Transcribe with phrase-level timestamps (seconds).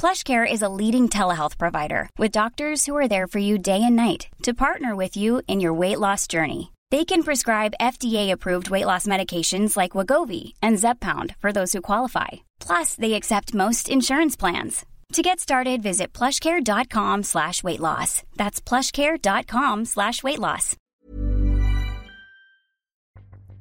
[0.00, 3.96] PlushCare is a leading telehealth provider with doctors who are there for you day and
[3.96, 6.72] night to partner with you in your weight loss journey.
[6.90, 12.30] They can prescribe FDA-approved weight loss medications like Wagovi and Zepbound for those who qualify.
[12.66, 14.86] Plus, they accept most insurance plans.
[15.12, 18.22] To get started, visit plushcare.com slash weight loss.
[18.36, 20.76] That's plushcare.com slash weight loss.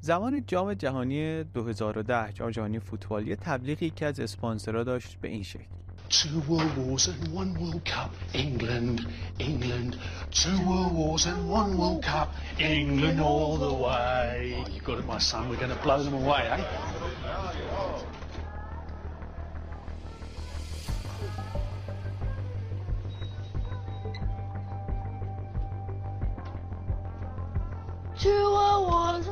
[0.01, 5.43] زمان جام جهانی 2010 جام جهانی فوتبال یه تبلیغی که از اسپانسرها داشت به این
[5.43, 5.63] شکل
[6.10, 8.12] Two world wars and one world cup.
[8.34, 9.06] England,
[9.38, 9.96] England.
[10.30, 12.32] Two world wars and one world cup.
[12.58, 14.54] England all the way.
[14.64, 15.48] Oh, you got it, my son.
[15.48, 16.64] We're going to blow them away, eh?
[28.20, 29.26] Two world wars.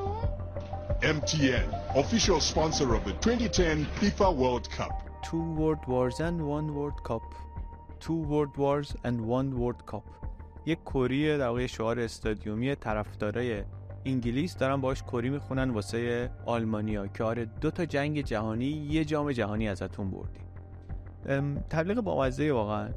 [1.02, 5.11] MTN, official sponsor of the 2010 FIFA World Cup.
[5.26, 7.26] Two World Wars and One World Cup.
[8.04, 10.06] Two World Wars and One World Cup.
[10.66, 13.64] یک کری در واقع شعار استادیومی طرفدارای
[14.04, 19.32] انگلیس دارن باش کری می‌خونن واسه آلمانیا که آره دو تا جنگ جهانی یه جام
[19.32, 20.44] جهانی ازتون بردیم.
[21.70, 22.88] تبلیغ با واقعا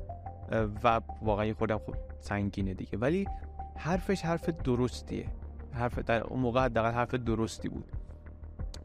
[0.84, 2.98] و واقعا خودم خود سنگینه دیگه.
[2.98, 3.28] ولی
[3.76, 5.28] حرفش حرف درستیه.
[5.74, 7.92] حرف در اون موقع حداقل حرف درستی بود.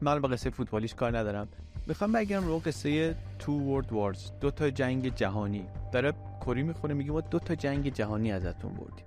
[0.01, 1.47] من با قصه فوتبالیش کار ندارم.
[1.87, 5.65] می‌خوام بگم رو قصه تو ورد وارز دو تا جنگ جهانی.
[5.91, 6.13] داره
[6.45, 9.05] کری می‌خوره میگه ما دو تا جنگ جهانی ازتون بردیم.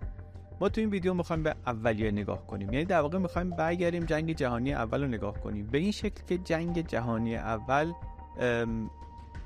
[0.60, 2.72] ما تو این ویدیو می‌خوایم به اولیه نگاه کنیم.
[2.72, 5.66] یعنی در واقع می‌خوایم برگردیم جنگ جهانی اول رو نگاه کنیم.
[5.66, 7.92] به این شکل که جنگ جهانی اول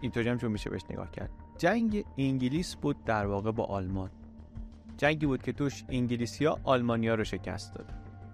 [0.01, 1.31] اینطوری هم میشه بهش نگاه کرد.
[1.59, 4.11] جنگ انگلیس بود در واقع با آلمان.
[4.97, 7.87] جنگی بود که توش انگلیسیا آلمانیا رو شکست داد.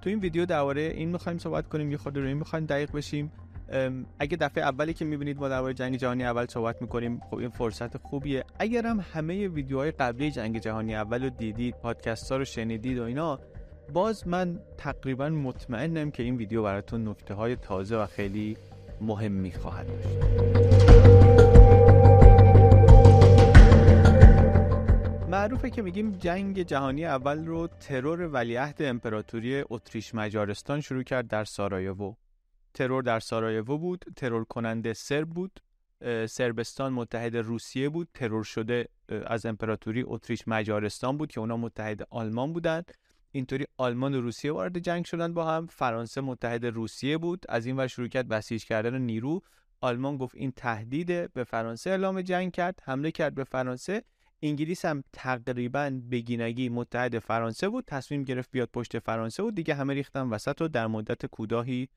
[0.03, 3.33] تو این ویدیو درباره این می‌خوایم صحبت کنیم یه خود رو این می‌خوایم دقیق بشیم.
[4.19, 7.97] اگه دفعه اولی که می‌بینید ما درباره جنگ جهانی اول صحبت می‌کنیم خب این فرصت
[7.97, 8.45] خوبیه.
[8.59, 13.03] اگر هم همه ویدیوهای قبلی جنگ جهانی اول رو دیدید پادکست ها رو شنیدید و
[13.03, 13.41] اینا
[13.93, 18.57] باز من تقریبا مطمئنم که این ویدیو براتون نکته های تازه و خیلی
[19.01, 20.09] مهم خواهد داشت
[25.29, 31.45] معروفه که میگیم جنگ جهانی اول رو ترور ولیعهد امپراتوری اتریش مجارستان شروع کرد در
[31.45, 32.15] سارایوو.
[32.75, 35.61] ترور در سارایوو بود ترور کننده سرب بود
[36.29, 42.53] سربستان متحد روسیه بود ترور شده از امپراتوری اتریش مجارستان بود که اونا متحد آلمان
[42.53, 42.93] بودند.
[43.33, 47.47] اینطوری آلمان و روسیه وارد جنگ شدن با هم فرانسه متحد روسیه بود.
[47.49, 49.43] از این ور شروع کرد بسیج کردن نیرو.
[49.81, 54.03] آلمان گفت این تهدید به فرانسه اعلام جنگ کرد حمله کرد به فرانسه.
[54.43, 57.85] انگلیس هم تقریبا بگینگی متحد فرانسه بود.
[57.87, 61.89] تصمیم گرفت بیاد پشت فرانسه و دیگه همه ریختن وسط و در مدت کوتاهی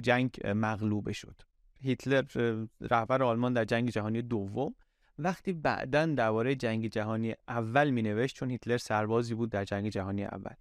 [0.00, 1.42] جنگ مغلوبه شد.
[1.80, 2.24] هیتلر
[2.80, 4.74] رهبر آلمان در جنگ جهانی دوم.
[5.18, 10.24] وقتی بعدا درباره جنگ جهانی اول می نوشت چون هیتلر سربازی بود در جنگ جهانی
[10.24, 10.54] اول.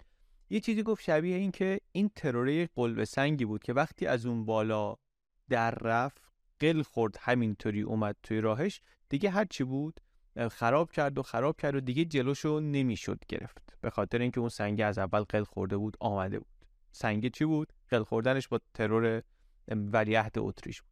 [0.50, 4.46] یه چیزی گفت شبیه این که این تروره قلب سنگی بود که وقتی از اون
[4.46, 4.96] بالا
[5.50, 6.22] در رفت
[6.60, 8.82] قل خورد همینطوری اومد توی راهش.
[9.10, 10.00] دیگه هر چی بود
[10.52, 13.78] خراب کرد و خراب کرد و دیگه جلوشو نمی‌شد گرفت.
[13.82, 16.55] به خاطر اینکه اون سنگ از اول قل خورده بود آمده بود.
[16.96, 19.24] سنگ چی بود؟ قل خوردنش با ترور
[19.68, 20.92] ولیعهد اتریش بود.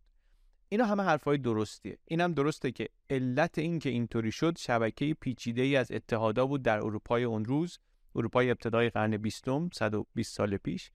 [0.70, 1.98] اینا همه حرفای درستیه.
[2.06, 6.78] اینم درسته که علت این که اینطوری شد شبکه پیچیده ای از اتحادا بود در
[6.78, 7.80] اروپای اون روز
[8.16, 10.92] اروپای ابتدای قرن بیستم 120 سال پیش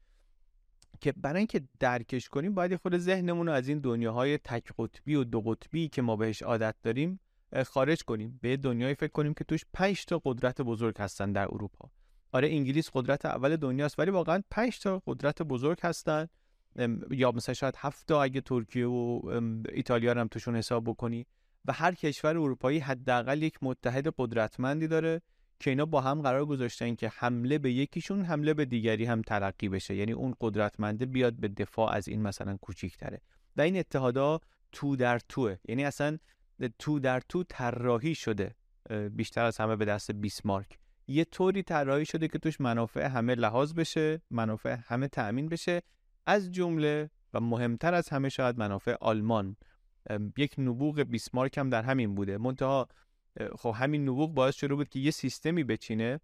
[1.01, 5.25] که برای اینکه درکش کنیم باید خود ذهنمون رو از این دنیاهای تک قطبی و
[5.25, 7.21] دو قطبی که ما بهش عادت داریم
[7.67, 8.39] خارج کنیم.
[8.43, 11.91] به دنیای فکر کنیم که توش 5 تا قدرت بزرگ هستن در اروپا.
[12.33, 16.29] آره انگلیس قدرت اول دنیاست ولی واقعا 5 تا قدرت بزرگ هستن.
[17.11, 19.21] یا مثلا شاید 7 تا اگه ترکیه و
[19.73, 21.27] ایتالیا هم توشون حساب بکنی.
[21.65, 25.23] و هر کشور اروپایی حداقل یک متحد قدرتمندی داره
[25.61, 29.69] که اینا با هم قرار گذاشتن که حمله به یکیشون حمله به دیگری هم ترقی
[29.69, 29.95] بشه.
[29.95, 33.21] یعنی اون قدرتمنده بیاد به دفاع از این مثلا کوچیکتره.
[33.57, 34.41] و این اتحادا
[34.73, 35.57] تو در توه.
[35.69, 36.19] یعنی اصلا
[36.79, 38.55] تو در تو طراحی شده.
[39.11, 40.79] بیشتر از همه به دست بیسمارک.
[41.09, 45.83] یه طوری طراحی شده که توش منافع همه لحاظ بشه منافع همه تأمین بشه.
[46.27, 49.57] از جمله و مهمتر از همه شاید منافع آلمان.
[50.37, 52.39] یک نبوغ بیسمارک هم در همین بوده.
[52.39, 52.89] منتها
[53.59, 56.21] خب همین نبوغ باعث شده بود که یه سیستمی بچینه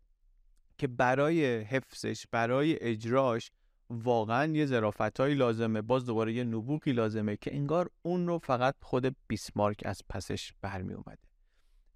[0.79, 3.51] که برای حفظش برای اجراش
[3.91, 5.83] واقعا یه ظرافتهایی لازمه.
[5.83, 10.95] باز دوباره یه نبوغی لازمه که انگار اون رو فقط خود بیسمارک از پسش برمی
[10.95, 11.34] اومده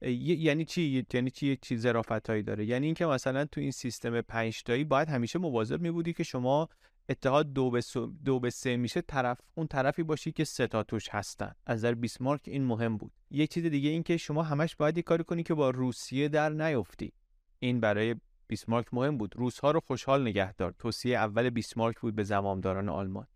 [0.02, 4.84] یعنی چی؟ یعنی چی چی ظرافتهایی داره؟ یعنی اینکه مثلا تو این سیستم پنج تایی
[4.84, 6.68] باید همیشه مواظب می بودی که شما
[7.08, 7.82] اتحاد دو به,
[8.24, 11.54] دو به سه میشه طرف اون طرفی باشی که سه تا توش هستن.
[11.66, 13.12] از نظر بیسمارک این مهم بود.
[13.30, 16.48] یه چیز دیگه این که شما همش باید یه کاری کنی که با روسیه در
[16.48, 17.12] نیفتی.
[17.58, 18.14] این برای
[18.48, 19.36] بیسمارک مهم بود.
[19.36, 20.74] روزها رو خوشحال نگه دار.
[20.78, 23.26] توصیه اول بیسمارک بود به زمامداران آلمان.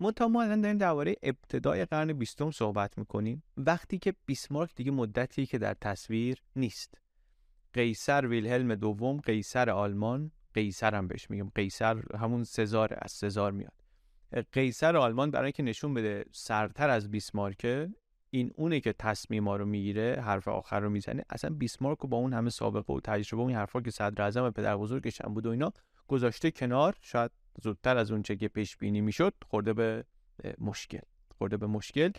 [0.00, 3.42] منتها ما الان داریم درباره ابتدای قرن بیستم صحبت می‌کنیم.
[3.56, 6.98] وقتی که بیسمارک دیگه مدتی که در تصویر نیست.
[7.72, 11.50] قیصر ویلهلم دوم قیصر آلمان قیصر هم بهش میگم.
[11.54, 13.72] قیصر همون سزار از سزار میاد.
[14.52, 17.90] قیصر آلمان برای اینکه نشون بده سرتر از بیسمارکه
[18.30, 22.50] این اونه که تصمیما رو می‌گیره حرف آخر رو می‌زنه اصلا بیسمارک با اون همه
[22.50, 25.72] سابقه و تجربه اون حرفا که صدر اعظم پدر بزرگش هم بود و اینا
[26.08, 26.96] گذاشته کنار.
[27.00, 27.30] شاید
[27.62, 30.04] زودتر از اونچه که پیش بینی می‌شد خورده به
[30.58, 31.00] مشکل
[31.38, 32.10] خورده به مشکل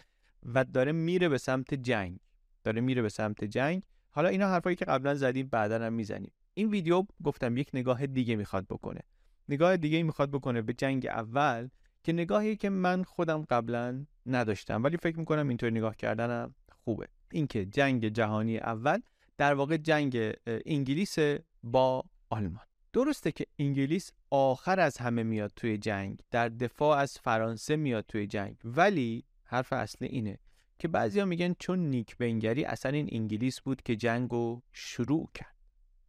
[0.43, 2.19] و داره میره به سمت جنگ
[2.63, 3.83] داره میره به سمت جنگ.
[4.09, 6.31] حالا اینا حرفایی که قبلا زدیم بعدا هم می‌زنیم.
[6.53, 9.01] این ویدیو گفتم یک نگاه دیگه می‌خواد بکنه.
[9.49, 11.69] نگاه دیگه می‌خواد بکنه به جنگ اول
[12.03, 17.07] که نگاهی که من خودم قبلا نداشتم ولی فکر می‌کنم اینطور نگاه کردنم خوبه.
[17.31, 19.01] اینکه جنگ جهانی اول
[19.37, 21.15] در واقع جنگ انگلیس
[21.63, 22.65] با آلمان.
[22.95, 28.27] درسته که انگلیس آخر از همه میاد توی جنگ در دفاع از فرانسه میاد توی
[28.27, 30.39] جنگ ولی حرف اصلی اینه
[30.79, 35.55] که بعضیا میگن چون نیک بنگری اصلا این انگلیس بود که جنگ رو شروع کرد.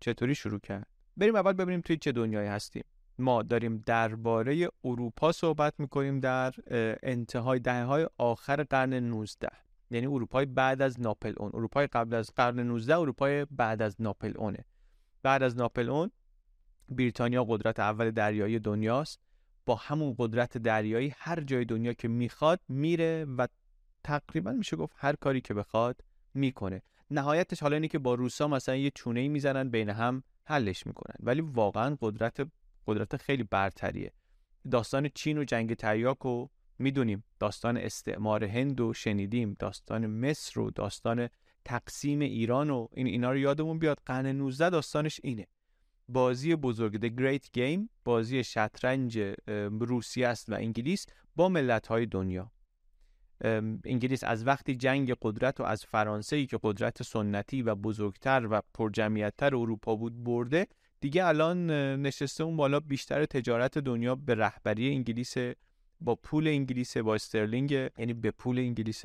[0.00, 0.86] چطوری شروع کرد؟
[1.16, 2.84] بریم اول ببینیم توی چه دنیایی هستیم.
[3.18, 6.54] ما داریم درباره اروپا صحبت می‌کنیم در
[7.02, 9.48] انتهای دهه های آخر قرن 19
[9.90, 14.56] یعنی اروپای بعد از ناپل اون اروپای قبل از قرن 19 اروپای بعد از ناپل
[15.22, 16.10] بعد از ناپل اون
[16.88, 19.20] بریتانیا قدرت اول دریایی دنیاست.
[19.66, 23.46] با همون قدرت دریایی هر جای دنیا که می‌خواد میره و
[24.04, 26.00] تقریبا میشه گفت هر کاری که بخواد
[26.34, 26.82] می‌کنه.
[27.10, 31.14] نهایتش حالا اینه که با روسا مثلا یه چونه می‌زنن بین هم حلش می‌کنن.
[31.20, 32.48] ولی واقعا قدرت
[32.86, 34.12] قدرت خیلی برتریه.
[34.70, 37.24] داستان چین و جنگ تریاک رو می‌دونیم.
[37.38, 39.56] داستان استعمار هند و شنیدیم.
[39.58, 41.28] داستان مصر و داستان
[41.64, 44.00] تقسیم ایران و این اینا رو یادمون بیاد.
[44.06, 45.46] قرن 19 داستانش اینه.
[46.08, 49.34] بازی بزرگ The Great Game بازی شطرنج
[49.80, 51.06] روسیه است و انگلیس
[51.36, 52.52] با ملت های دنیا
[53.84, 58.62] انگلیس از وقتی جنگ قدرت و از فرانسه ای که قدرت سنتی و بزرگتر و
[58.74, 60.66] پرجمعیتتر اروپا بود برده
[61.00, 61.70] دیگه الان
[62.02, 65.34] نشسته اون بالا بیشتر تجارت دنیا به رهبری انگلیس
[66.00, 69.02] با پول انگلیس با استرلینگ یعنی به پول انگلیس.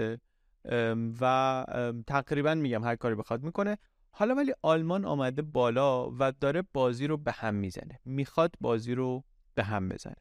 [1.21, 1.65] و
[2.07, 3.77] تقریبا میگم هر کاری بخواد می‌کنه.
[4.11, 7.99] حالا ولی آلمان آمده بالا و داره بازی رو به هم می‌زنه.
[8.05, 9.23] می‌خواد بازی رو
[9.55, 10.15] به هم بزنه.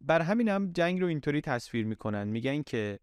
[0.00, 2.28] بر همین هم جنگ رو اینطوری تصویر می‌کنن.
[2.28, 2.98] میگن که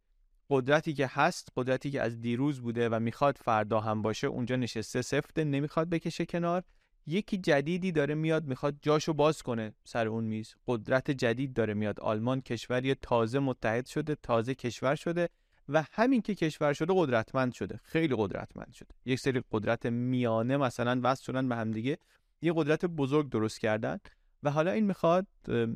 [0.50, 5.02] قدرتی که هست قدرتی که از دیروز بوده و می‌خواد فردا هم باشه اونجا نشسته
[5.02, 6.64] سفته نمی‌خواد بکشه کنار.
[7.06, 10.56] یکی جدیدی داره میاد می‌خواد جاشو باز کنه سر اون میز.
[10.68, 12.00] قدرت جدید داره میاد.
[12.00, 15.30] آلمان کشوری تازه متحد شده تازه کشور شده.
[15.70, 18.96] و همین که کشور شده قدرتمند شده خیلی قدرتمند شده.
[19.06, 21.98] یک سری قدرت میانه مثلا وصل شدن به هم دیگه
[22.42, 24.00] یه قدرت بزرگ درست کردن
[24.44, 25.28] و حالا این می‌خواد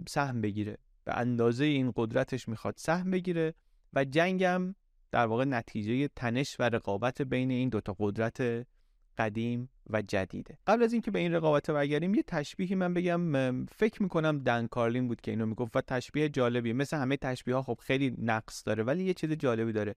[0.07, 0.77] سهم بگیره.
[1.03, 3.53] به اندازه این قدرتش می‌خواد سهم بگیره
[3.93, 4.75] و جنگم
[5.11, 8.67] در واقع نتیجه تنش و رقابت بین این دوتا قدرت
[9.17, 10.57] قدیم و جدیده.
[10.67, 15.07] قبل از اینکه به این رقابت برگردیم یه تشبیهی من بگم فکر می‌کنم دن کارلین
[15.07, 18.83] بود که اینو می‌گفت و تشبیه جالبی مثل همه تشبیه ها خب خیلی نقص داره
[18.83, 19.95] ولی یه چیز جالبی داره.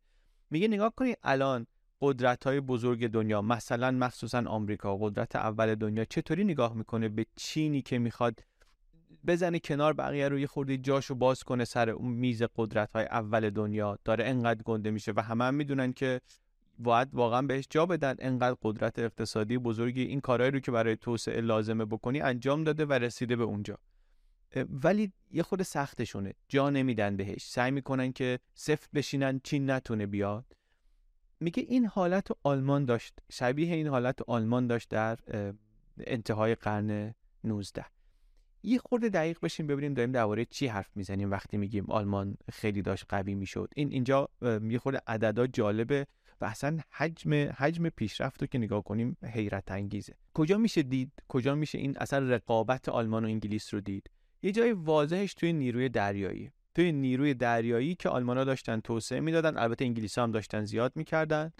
[0.50, 1.66] میگه نگاه کنید الان
[2.00, 7.82] قدرت های بزرگ دنیا مثلا مخصوصا آمریکا قدرت اول دنیا چطوری نگاه می‌کنه به چینی
[7.82, 8.40] که می‌خواد
[9.26, 13.50] بزنه کنار بقیه رو یه خورده جاشو باز کنه سر اون میز قدرت های اول
[13.50, 16.20] دنیا؟ داره انقدر گنده میشه و همه هم می‌دونن که
[16.78, 18.14] باید واقعا بهش جا بدن.
[18.18, 22.92] انقدر قدرت اقتصادی بزرگی این کارهایی رو که برای توسعه لازمه بکنی انجام داده و
[22.92, 23.78] رسیده به اونجا.
[24.70, 26.34] ولی یه خود سختشونه.
[26.48, 27.44] جا نمیدن بهش.
[27.44, 30.56] سعی می‌کنن که سفت بشینن چین نتونه بیاد.
[31.40, 33.18] میگه این حالت آلمان داشت.
[33.32, 35.18] شبیه این حالت آلمان داشت در
[35.98, 37.14] انتهای قرن
[37.44, 37.84] 19
[38.62, 43.04] یه خورده دقیق بشیم ببینیم داریم درباره چی حرف می‌زنیم وقتی میگیم آلمان خیلی داشت
[43.08, 43.68] قوی می‌شد.
[43.76, 44.28] این اینجا
[44.70, 46.06] یه خورده عددا جالبه.
[46.44, 50.14] اصلا حجم حجم پیشرفت رو که نگاه کنیم حیرت انگیزه.
[50.34, 54.10] کجا میشه دید؟ کجا میشه این اصلا رقابت آلمان و انگلیس رو دید؟
[54.42, 56.50] یه جای واضحش توی نیروی دریایی.
[56.74, 61.52] توی نیروی دریایی که آلمانا داشتن توسعه می‌دادن البته انگلیس هم داشتن زیاد می‌کردن.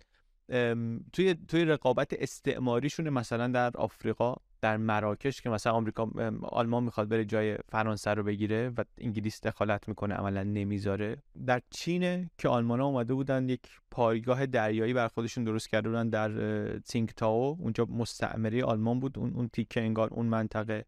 [1.12, 4.34] توی توی رقابت استعماریشون مثلا در آفریقا.
[4.64, 6.10] در مراکش که مثلا آمریکا
[6.42, 11.16] آلمان می‌خواد بره جای فرانسه رو بگیره و انگلیس دخالت می‌کنه عملا نمی‌ذاره.
[11.46, 16.08] در چین که آلمان ها اومده بودن یک پایگاه دریایی بر خودشون درست کرده بودن
[16.08, 16.78] در
[17.16, 20.84] تاو اونجا مستعمره آلمان بود اون اون تیکه انگار اون منطقه.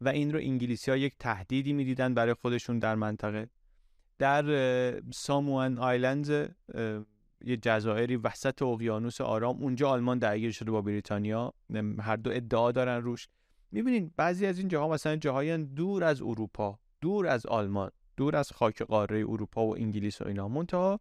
[0.00, 3.48] و این رو انگلیسی ها یک تهدیدی می‌دیدن برای خودشون در منطقه.
[4.18, 4.44] در
[5.10, 6.56] ساموان آیلند
[7.44, 11.54] یه جزایری وسط اقیانوس آرام اونجا آلمان درگیر شده با بریتانیا.
[11.98, 13.28] هر دو ادعا دارن روش.
[13.70, 18.52] می‌بینین بعضی از این جاها مثلا جاهای دور از اروپا دور از آلمان دور از
[18.52, 20.48] خاک قاره اروپا و انگلیس و اینا.
[20.48, 21.00] منتها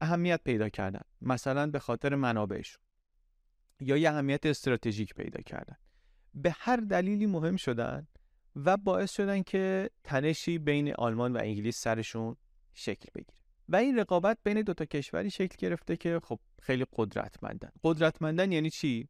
[0.00, 1.00] اهمیت پیدا کردن.
[1.20, 2.78] مثلا به خاطر منابعش
[3.80, 5.76] یا یه اهمیت استراتژیک پیدا کردن.
[6.34, 8.06] به هر دلیلی مهم شدن
[8.56, 12.36] و باعث شدن که تنشی بین آلمان و انگلیس سرشون
[12.74, 13.43] شکل بگیره.
[13.68, 17.70] و این رقابت بین دوتا کشوری شکل گرفته که خب خیلی قدرتمندن.
[17.84, 19.08] قدرتمندن یعنی چی؟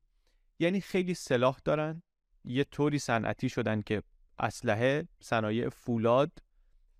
[0.58, 2.02] یعنی خیلی سلاح دارن
[2.44, 4.02] یه طوری صنعتی شدن که
[4.38, 6.30] اسلحه صنایع فولاد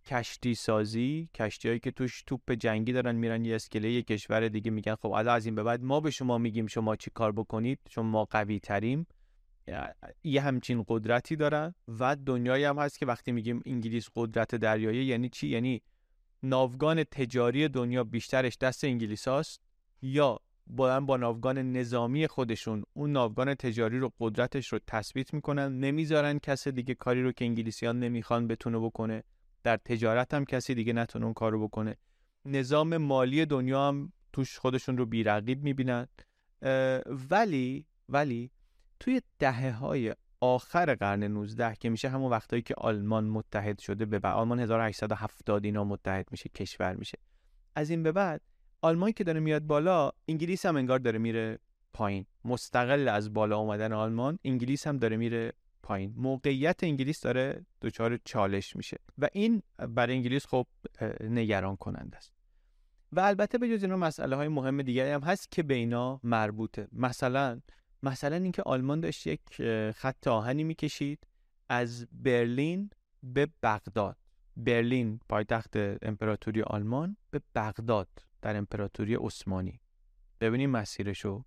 [0.07, 4.71] کشتی سازی کشتی هایی که توش توپ جنگی دارن میرن یه اسکله یه کشور دیگه
[4.71, 7.79] میگن خب الان از این به بعد ما به شما میگیم شما چی کار بکنید؟
[7.89, 9.07] چون ما قوی تریم
[10.25, 11.75] یه همچین قدرتی دارن.
[11.89, 15.83] و دنیایی هم هست که وقتی میگیم انگلیس قدرت دریایی یعنی چی؟ یعنی
[16.45, 19.61] ناوگان تجاری دنیا بیشترش دست انگلیس هاست
[20.03, 26.39] یا با با ناوگان نظامی خودشون اون ناوگان تجاری رو قدرتش رو تثبیت می‌کنن؟ نمی‌ذارن
[26.39, 29.23] کس دیگه کاری رو که انگلیسیان نمی‌خوان بتونه بکنه.
[29.63, 31.97] در تجارت هم کسی دیگه نتونه اون کارو بکنه.
[32.45, 36.09] نظام مالی دنیا هم توش خودشون رو بیرقیب می‌بینن.
[37.31, 38.51] ولی ولی
[39.01, 44.19] توی دهه های آخر قرن 19 که میشه همون وقتایی که آلمان متحد شده به
[44.19, 47.19] بعد آلمان 1870 اینا متحد میشه کشور میشه.
[47.75, 48.41] از این به بعد
[48.83, 51.59] آلمان که داره میاد بالا انگلیس هم انگار داره میره
[51.93, 52.27] پایین.
[52.45, 56.15] مستقل از بالا اومدن آلمان انگلیس هم داره میره پایین.
[56.17, 60.67] موقعیت انگلیس داره دچار چالش میشه و این برای انگلیس خب
[61.21, 62.33] نگران کننده است.
[63.13, 66.89] و البته به جز اینا مسئله های مهم دیگری هم هست که به اینا مربوطه.
[66.93, 67.61] مثلا
[68.05, 69.41] مثلا اینکه آلمان داشت یک
[69.91, 71.27] خط آهنی می‌کشید
[71.69, 72.91] از برلین
[73.23, 74.17] به بغداد.
[74.57, 78.09] برلین پایتخت امپراتوری آلمان به بغداد
[78.43, 79.81] در امپراتوری عثمانی.
[80.41, 81.45] ببینیم مسیرشو.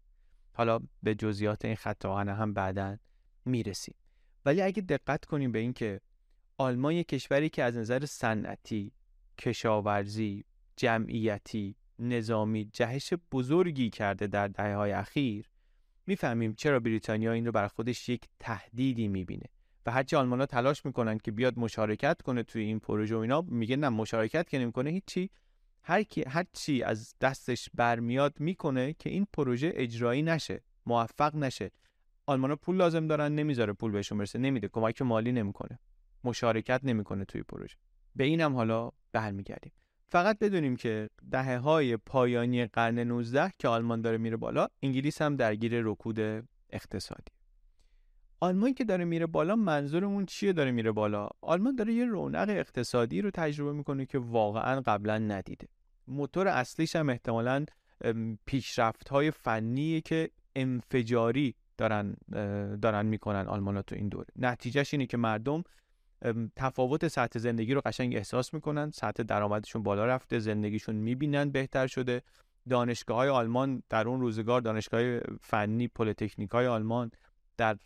[0.54, 2.98] حالا به جزئیات این خط آهن هم بعدا
[3.46, 3.96] می‌رسیم.
[4.46, 6.02] ولی اگه دقت کنیم به اینکه
[6.58, 8.92] آلمان یک کشوری که از نظر صنعتی
[9.38, 10.46] کشاورزی
[10.76, 15.50] جمعیتی نظامی جهش بزرگی کرده در دهه های اخیر
[16.08, 19.46] می‌فهمیم چرا بریتانیا این رو بر خودش یک تهدیدی می‌بینه.
[19.86, 23.42] و هرچی آلمان ها تلاش می‌کنن که بیاد مشارکت کنه توی این پروژه و اینا
[23.42, 25.30] میگه نه مشارکت که نمی‌کنه هیچی.
[25.84, 31.72] هر کی هر چی از دستش برمیاد می‌کنه که این پروژه اجرایی نشه موفق نشه.
[32.26, 34.68] آلمان ها پول لازم دارن نمی‌ذاره پول بهشون برسه نمیده.
[34.68, 35.80] کمک مالی نمی‌کنه.
[36.24, 37.78] مشارکت نمی‌کنه توی پروژه.
[38.16, 39.72] به اینم حالا برمیگردیم.
[40.10, 45.36] فقط بدونیم که دهه های پایانی قرن 19 که آلمان داره میره بالا انگلیس هم
[45.36, 46.20] درگیر رکود
[46.70, 47.32] اقتصادی.
[48.40, 53.22] آلمان که داره میره بالا منظورمون چیه داره میره بالا؟ آلمان داره یه رونق اقتصادی
[53.22, 55.68] رو تجربه می‌کنه که واقعا قبلا ندیده.
[56.08, 57.66] موتور اصلیش هم احتمالا
[58.46, 62.16] پیشرفت های فنیه که انفجاری دارن
[62.82, 64.28] دارن می‌کنن آلمان تو این دوره.
[64.36, 65.64] نتیجهش اینه که مردم
[66.56, 68.92] تفاوت سطح زندگی رو قشنگ احساس می‌کنن.
[68.92, 72.22] سطح درآمدشون بالا رفته زندگیشون می‌بینن بهتر شده.
[72.70, 77.12] دانشگاه های آلمان در اون روزگار دانشگاه فنی پلیتکنیک های آلمان
[77.58, 77.78] در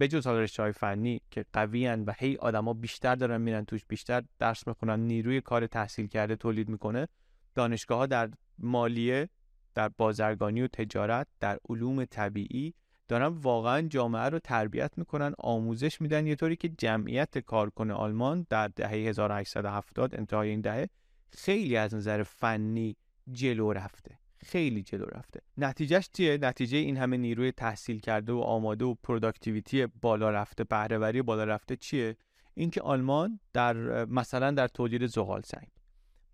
[0.00, 4.66] بجز رشته های فنی که قوی و هی آدما بیشتر دارن میرن توش بیشتر درس
[4.66, 7.08] می‌خونن نیروی کار تحصیل کرده تولید می‌کنه.
[7.54, 9.28] دانشگاه ها در مالیه
[9.74, 12.74] در بازرگانی و تجارت در علوم طبیعی
[13.10, 16.26] دارن واقعا جامعه رو تربیت می‌کنن آموزش میدن.
[16.26, 20.88] یه طوری که جمعیت کارکن آلمان در دهه 1870 انتهای این دهه
[21.30, 22.96] خیلی از نظر فنی
[23.32, 24.18] جلو رفته.
[24.38, 25.40] خیلی جلو رفته.
[25.58, 31.22] نتیجهش چیه؟ نتیجه این همه نیروی تحصیل کرده و آماده و productivity بالا رفته بهرهوری
[31.22, 32.16] بالا رفته چیه؟
[32.54, 35.68] اینکه آلمان در مثلا در تولید زغال سنگ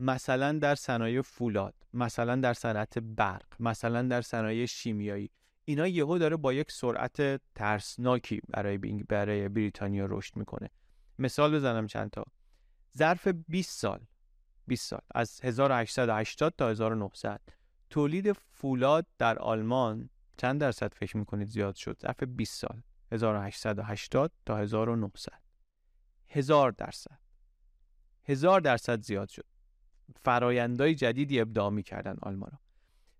[0.00, 5.30] مثلا در صنایع فولاد مثلا در صنعت برق مثلا در صنایع شیمیایی
[5.68, 10.70] اینا یهو داره با یک سرعت ترسناکی برای برای بریتانیا رشد می‌کنه.
[11.18, 12.24] مثال بزنم چند تا.
[12.96, 14.00] ظرف 20 سال
[14.66, 17.40] 20 سال از 1880 تا 1900
[17.90, 22.82] تولید فولاد در آلمان چند درصد فکر می‌کنید زیاد شد؟ ظرف 20 سال
[23.12, 25.32] 1880 تا 1900
[26.28, 27.18] هزار درصد.
[28.24, 29.46] هزار درصد زیاد شد.
[30.24, 32.65] فرایندهای جدیدی ابداع می‌کردن آلمان ها.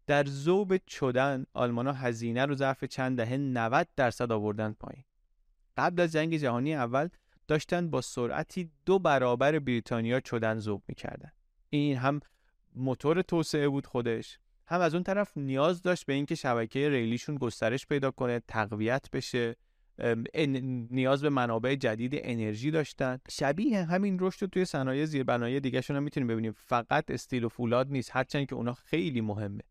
[0.07, 5.05] در زوب چدن آلمان ها هزینه رو ظرف چند دهه 90 درصد آوردن پایین.
[5.77, 7.09] قبل از جنگ جهانی اول
[7.49, 11.33] داشتن با سرعتی دو برابر بریتانیا چدن زوب می‌کردن.
[11.71, 12.21] این هم
[12.75, 17.87] موتور توسعه بود خودش هم از اون طرف نیاز داشت به اینکه شبکه ریلیشون گسترش
[17.87, 19.57] پیدا کنه تقویت بشه
[20.91, 23.19] نیاز به منابع جدید انرژی داشتن.
[23.31, 26.53] شبیه همین رشد رو توی صنایع زیربنایی دیگه شون هم می‌تونیم ببینیم.
[26.53, 29.63] فقط استیل و فولاد نیست هرچند که اونا خیلی مهمه.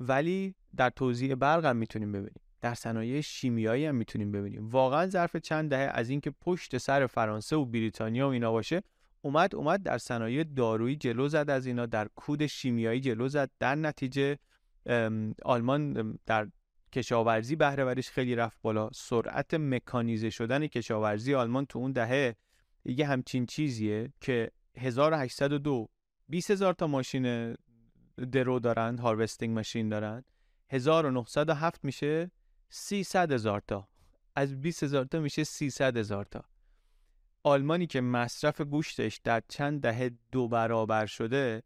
[0.00, 2.40] ولی در توزیع برق هم می‌تونیم ببینیم.
[2.60, 4.68] در صنایع شیمیایی هم می‌تونیم ببینیم.
[4.68, 8.82] واقعا ظرف چند دهه از اینکه پشت سر فرانسه و بریتانیا و اینا باشه
[9.22, 13.50] اومد اومد در صنایع دارویی جلو زد از اینا در کود شیمیایی جلو زد.
[13.58, 14.38] در نتیجه
[15.44, 16.48] آلمان در
[16.92, 18.90] کشاورزی بهره خیلی رفت بالا.
[18.92, 22.36] سرعت مکانیزه شدن کشاورزی آلمان تو اون دهه
[22.84, 25.88] یه همچین چیزیه که 1802
[26.28, 27.54] 20 هزار تا ماشین
[28.32, 30.24] درو دارن هاروستینگ ماشین دارن
[30.70, 32.30] 1907 میشه
[32.68, 33.88] 300 هزار تا.
[34.36, 36.44] از 20 هزار تا میشه 300 هزار تا.
[37.42, 41.62] آلمانی که مصرف گوشتش در چند دهه دو برابر شده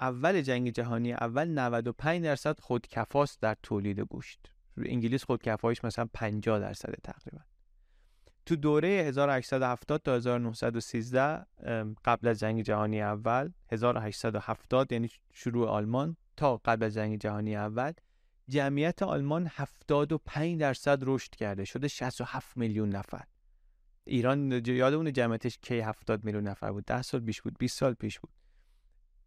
[0.00, 4.54] اول جنگ جهانی اول 95 درصد خودکفاست در تولید گوشت.
[4.76, 7.44] انگلیس خودکفاییش مثلا 50 درصد تقریبا.
[8.46, 11.46] تو دوره 1870 تا 1913
[12.04, 17.92] قبل از جنگ جهانی اول 1870 یعنی شروع آلمان تا قبل از جنگ جهانی اول
[18.48, 23.24] جمعیت آلمان 75 درصد رشد کرده شده 67 میلیون نفر.
[24.04, 28.20] ایران یادمون جمعیتش کی 70 میلیون نفر بود 10 سال پیش بود 20 سال پیش
[28.20, 28.30] بود.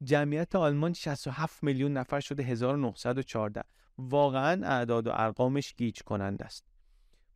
[0.03, 3.63] جمعیت آلمان 67 میلیون نفر شده 1914
[3.98, 6.75] واقعا اعداد و ارقامش گیج کننده است.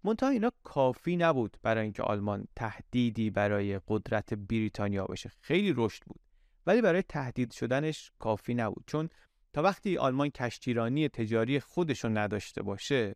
[0.03, 6.19] منتها اینا کافی نبود برای اینکه آلمان تهدیدی برای قدرت بریتانیا بشه خیلی رشد بود.
[6.65, 8.83] ولی برای تهدید شدنش کافی نبود.
[8.87, 9.09] چون
[9.53, 13.15] تا وقتی آلمان کشتیرانی تجاری خودشو نداشته باشه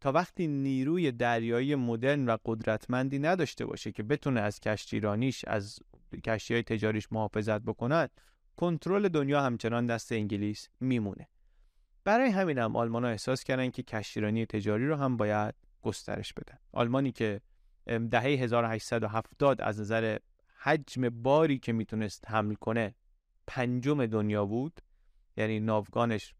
[0.00, 5.78] تا وقتی نیروی دریایی مدرن و قدرتمندی نداشته باشه که بتونه از کشتیرانیش از
[6.24, 8.10] کشتی های تجاریش محافظت بکند
[8.56, 11.28] کنترل دنیا همچنان دست انگلیس میمونه.
[12.04, 16.58] برای همین هم آلمان ها احساس کردن که کشتیرانی تجاری رو هم باید گسترش بدن
[16.72, 17.40] آلمانی که
[17.86, 20.18] دهه 1870 از نظر
[20.56, 22.94] حجم باری که می‌تونست حمل کنه
[23.46, 24.80] پنجم دنیا بود.
[25.36, 26.34] یعنی ناوگانش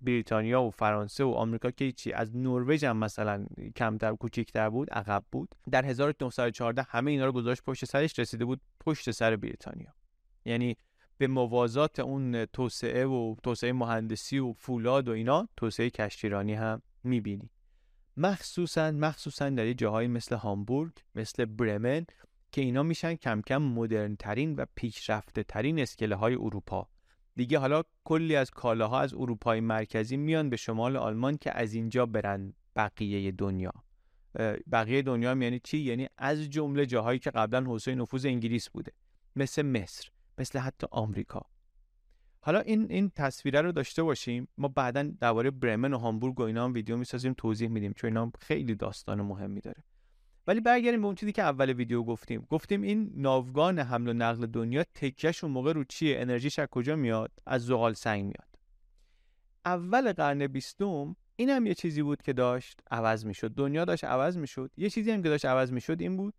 [0.00, 5.24] بریتانیا و فرانسه و آمریکا که چی از نروژ هم مثلا کمتر کوچیکتر بود عقب
[5.32, 5.54] بود.
[5.70, 9.94] در 1914 همه اینا رو گذاشت پشت سرش رسیده بود پشت سر بریتانیا.
[10.44, 10.76] یعنی
[11.18, 17.50] به موازات اون توسعه و توسعه مهندسی و فولاد و اینا توسعه کشتیرانی هم می‌بینی.
[18.16, 22.06] مخصوصا مخصوصا در جاهایی مثل هامبورگ مثل برمن
[22.52, 26.88] که اینا میشن کم کم مدرن ترین و پیشرفته ترین اسکله های اروپا.
[27.36, 32.06] دیگه حالا کلی از کالاها از اروپای مرکزی میان به شمال آلمان که از اینجا
[32.06, 33.72] برن بقیه دنیا.
[34.72, 38.92] بقیه دنیا یعنی چی؟ یعنی از جمله جاهایی که قبلا حوزه نفوذ انگلیس بوده.
[39.36, 41.53] مثل مصر مثل حتی آمریکا.
[42.46, 46.64] حالا این این تصویره رو داشته باشیم ما بعدا درباره برمن و هامبورگ و اینا
[46.64, 49.84] هم ویدیو می‌سازیم توضیح میدیم چون اینا خیلی داستان مهمی داره.
[50.46, 52.46] ولی برگردیم به اون چیزی که اول ویدیو گفتیم.
[52.50, 56.96] گفتیم این ناوگان حمل و نقل دنیا تکیش اون موقع رو چیه؟ انرژیش از کجا
[56.96, 58.58] میاد؟ از زغال سنگ میاد.
[59.64, 63.54] اول قرن بیستم این هم یه چیزی بود که داشت عوض می‌شد.
[63.54, 64.70] دنیا داشت عوض می‌شد.
[64.76, 66.34] یه چیزی هم که داشت عوض می‌شد این بود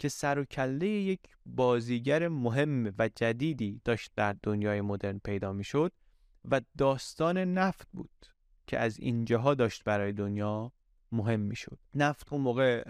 [0.00, 5.92] که سر و کله یک بازیگر مهم و جدیدی داشت در دنیای مدرن پیدا می‌شد
[6.50, 8.26] و داستان نفت بود
[8.66, 10.72] که از اینجاها داشت برای دنیا
[11.12, 11.78] مهم می‌شد.
[11.94, 12.84] نفت اون موقع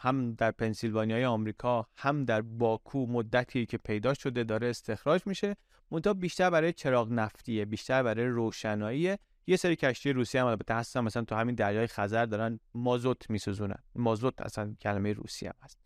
[0.00, 5.56] هم در پنسیلوانیای آمریکا هم در باکو مدتی که پیدا شده داره استخراج میشه
[5.90, 11.00] منتها بیشتر برای چراغ نفتیه بیشتر برای روشنایی یه سری کشتی روسی هم البته هستن
[11.00, 13.82] مثلا تو همین دریای خزر دارن مازوت میسوزونن.
[13.94, 15.83] مازوت اصلا کلمه روسی هم هست.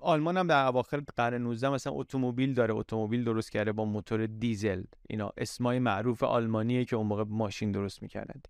[0.00, 4.82] آلمان هم در اواخر قرن 19 مثلا اتومبیل داره اتومبیل درست کرده با موتور دیزل.
[5.08, 8.40] اینا اسمای معروف آلمانیه که اون موقع ماشین درست می‌کردن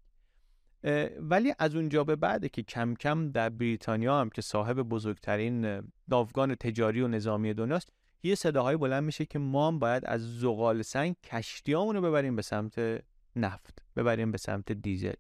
[1.21, 6.55] ولی از اونجا به بعد که کم کم در بریتانیا هم که صاحب بزرگترین ناوگان
[6.55, 11.17] تجاری و نظامی دنیاست یه صداهای بلند میشه که ما هم باید از زغال سنگ
[11.25, 13.03] کشتیامونو ببریم به سمت
[13.37, 15.13] نفت ببریم به سمت دیزل.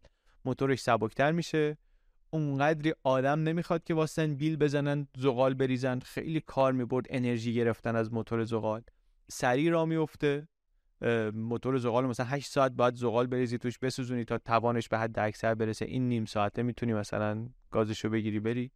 [0.44, 1.76] موتورش سبکتر میشه.
[2.36, 5.98] اونقدری آدم نمی‌خواد که واسن بیل بزنن زغال بریزن.
[5.98, 8.82] خیلی کار می‌برد انرژی گرفتن از موتور زغال.
[9.28, 10.48] سریع را میفته.
[11.34, 15.54] موتور زغال مثلا 8 ساعت باید زغال بریزی توش بسوزونی تا توانش به حد اکثر
[15.54, 15.84] برسه.
[15.84, 18.70] این نیم ساعته می‌تونی مثلا گازشو بگیری بری.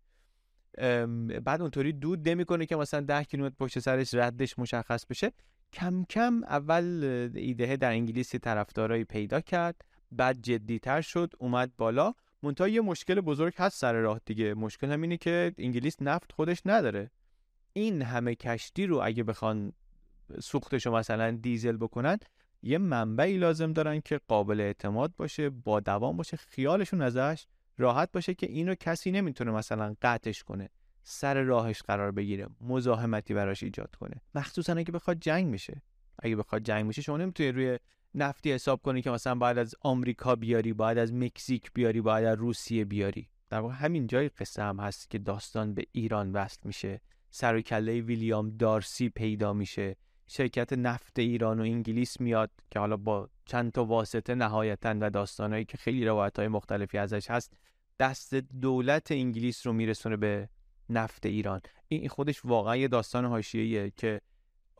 [1.44, 5.32] بعد اونطوری دود نمی‌کنه که مثلا 10 کیلومتر پشت سرش ردش مشخص بشه.
[5.72, 9.84] کم کم اول ایده در انگلیسی طرفدارایی پیدا کرد.
[10.12, 12.14] بعد جدیتر شد اومد بالا.
[12.42, 14.54] منتها یه مشکل بزرگ هست سر راه دیگه.
[14.54, 17.10] مشکل هم اینه که انگلیس نفت خودش نداره.
[17.72, 19.72] این همه کشتی رو اگه بخوان
[20.42, 22.18] سوختش رو مثلا دیزل بکنن
[22.62, 27.46] یه منبعی لازم دارن که قابل اعتماد باشه با دوام باشه خیالشون ازش
[27.78, 30.68] راحت باشه که اینو کسی نمی‌تونه مثلا قطعش کنه
[31.02, 34.20] سر راهش قرار بگیره مزاحمتی براش ایجاد کنه.
[34.34, 35.82] مخصوصا اگه بخواد جنگ بشه
[36.18, 37.78] اگه بخواد جنگ بشه شما نمی‌تونی روی
[38.14, 42.38] نفتی حساب کنی که مثلا باید از آمریکا بیاری باید از مکزیک بیاری باید از
[42.38, 43.28] روسیه بیاری.
[43.50, 47.00] در واقع همین جای قصه هم هست که داستان به ایران وصل میشه.
[47.30, 49.96] سر و کله ویلیام دارسی پیدا میشه.
[50.26, 55.64] شرکت نفت ایران و انگلیس میاد که حالا با چند تا واسطه نهایتا و داستانهایی
[55.64, 57.52] که خیلی روایت های مختلفی ازش هست
[57.98, 60.48] دست دولت انگلیس رو میرسونه به
[60.88, 61.60] نفت ایران.
[61.88, 64.20] این خودش واقعا یه داستان حاشیه‌ایه که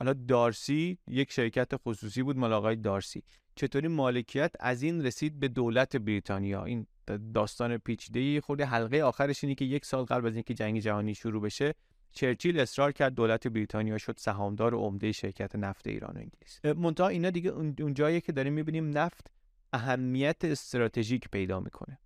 [0.01, 3.23] حالا دارسی یک شرکت خصوصی بود مال آقای دارسی.
[3.55, 6.87] چطوری مالکیت از این رسید به دولت بریتانیا؟ این
[7.35, 11.43] داستان پیچیده خود حلقه آخرش اینه که یک سال قبل از اینکه جنگ جهانی شروع
[11.43, 11.75] بشه
[12.13, 16.65] چرچیل اصرار کرد دولت بریتانیا شد سهامدار عمده شرکت نفت ایران و انگلیس.
[16.65, 19.31] منتها اینا دیگه اون جایی که داریم می‌بینیم نفت
[19.73, 21.99] اهمیت استراتژیک پیدا می‌کنه.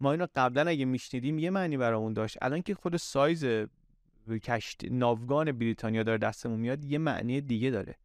[0.00, 2.38] ما اینو قبلا اگه میشنیدیم یه معنی برامون داشت.
[2.42, 3.44] الان که خود سایز
[4.30, 7.96] کشت ناوگان بریتانیا داره دستمون میاد یه معنی دیگه داره.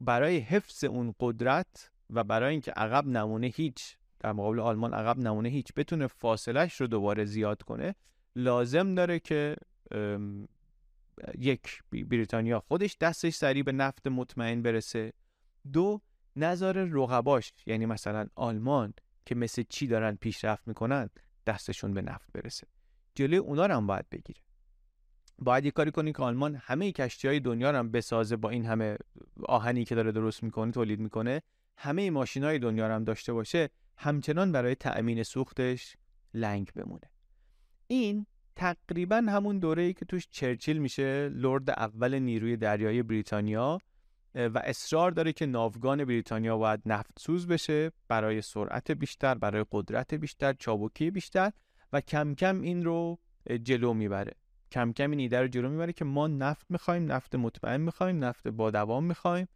[0.00, 5.48] برای حفظ اون قدرت و برای اینکه عقب نمونه هیچ در مقابل آلمان عقب نمونه
[5.48, 7.94] هیچ بتونه فاصلش رو دوباره زیاد کنه
[8.36, 9.56] لازم داره که
[11.38, 15.12] یک بریتانیا خودش دستش سریع به نفت مطمئن برسه.
[15.72, 16.00] دو
[16.36, 18.94] نظر رقباش یعنی مثلا آلمان
[19.26, 21.10] که مثل چی دارن پیشرفت می‌کنن
[21.46, 22.66] دستشون به نفت برسه.
[23.14, 24.40] جلوی اونا هم باید بگیره.
[25.38, 28.66] باید یه کاری کنی که آلمان همه کشتی های دنیا رو هم بسازه با این
[28.66, 28.96] همه
[29.44, 31.42] آهنی که داره درست می‌کنه تولید می‌کنه.
[31.76, 35.96] همه ماشین های دنیا رو هم داشته باشه همچنان برای تأمین سوختش
[36.34, 37.10] لنگ بمونه.
[37.86, 43.78] این تقریبا همون دوره ای که توش چرچیل میشه لرد اول نیروی دریایی بریتانیا
[44.34, 50.14] و اصرار داره که ناوگان بریتانیا باید نفت سوز بشه برای سرعت بیشتر برای قدرت
[50.14, 51.52] بیشتر چابکی بیشتر
[51.92, 53.18] و کم کم این رو
[53.62, 54.32] جلو می‌بره.
[54.72, 58.48] کم کم این ایده رو جلو می‌بره که ما نفت می‌خوایم نفت مطمئن می‌خوایم نفت
[58.48, 59.48] با دوام می‌خوایم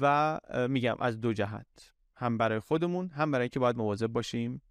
[0.00, 4.62] و میگم از دو جهت هم برای خودمون هم برای اینکه باید مواظب باشیم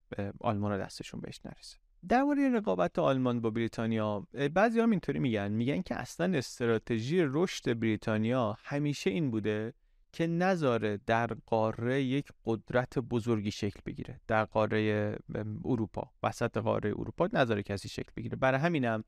[0.42, 1.78] آلمان رو دستشون بهش نرسه.
[2.10, 8.58] درباره رقابت آلمان با بریتانیا بعضی هم اینطوری میگن میگن که اصلا استراتژی رشد بریتانیا
[8.64, 9.74] همیشه این بوده
[10.12, 14.22] که نذاره در قاره یک قدرت بزرگی شکل بگیره.
[14.28, 15.18] در قاره
[15.66, 18.36] اروپا وسط قاره اروپا نذاره کسی شکل بگیره.
[18.36, 19.04] برای همینم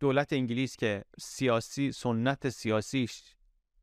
[0.00, 3.22] دولت انگلیس که سیاسی سنت سیاسیش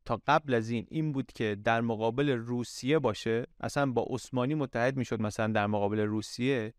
[0.06, 4.98] تا قبل از این این بود که در مقابل روسیه باشه اصلا با عثمانی متحد
[4.98, 6.74] می‌شد مثلا در مقابل روسیه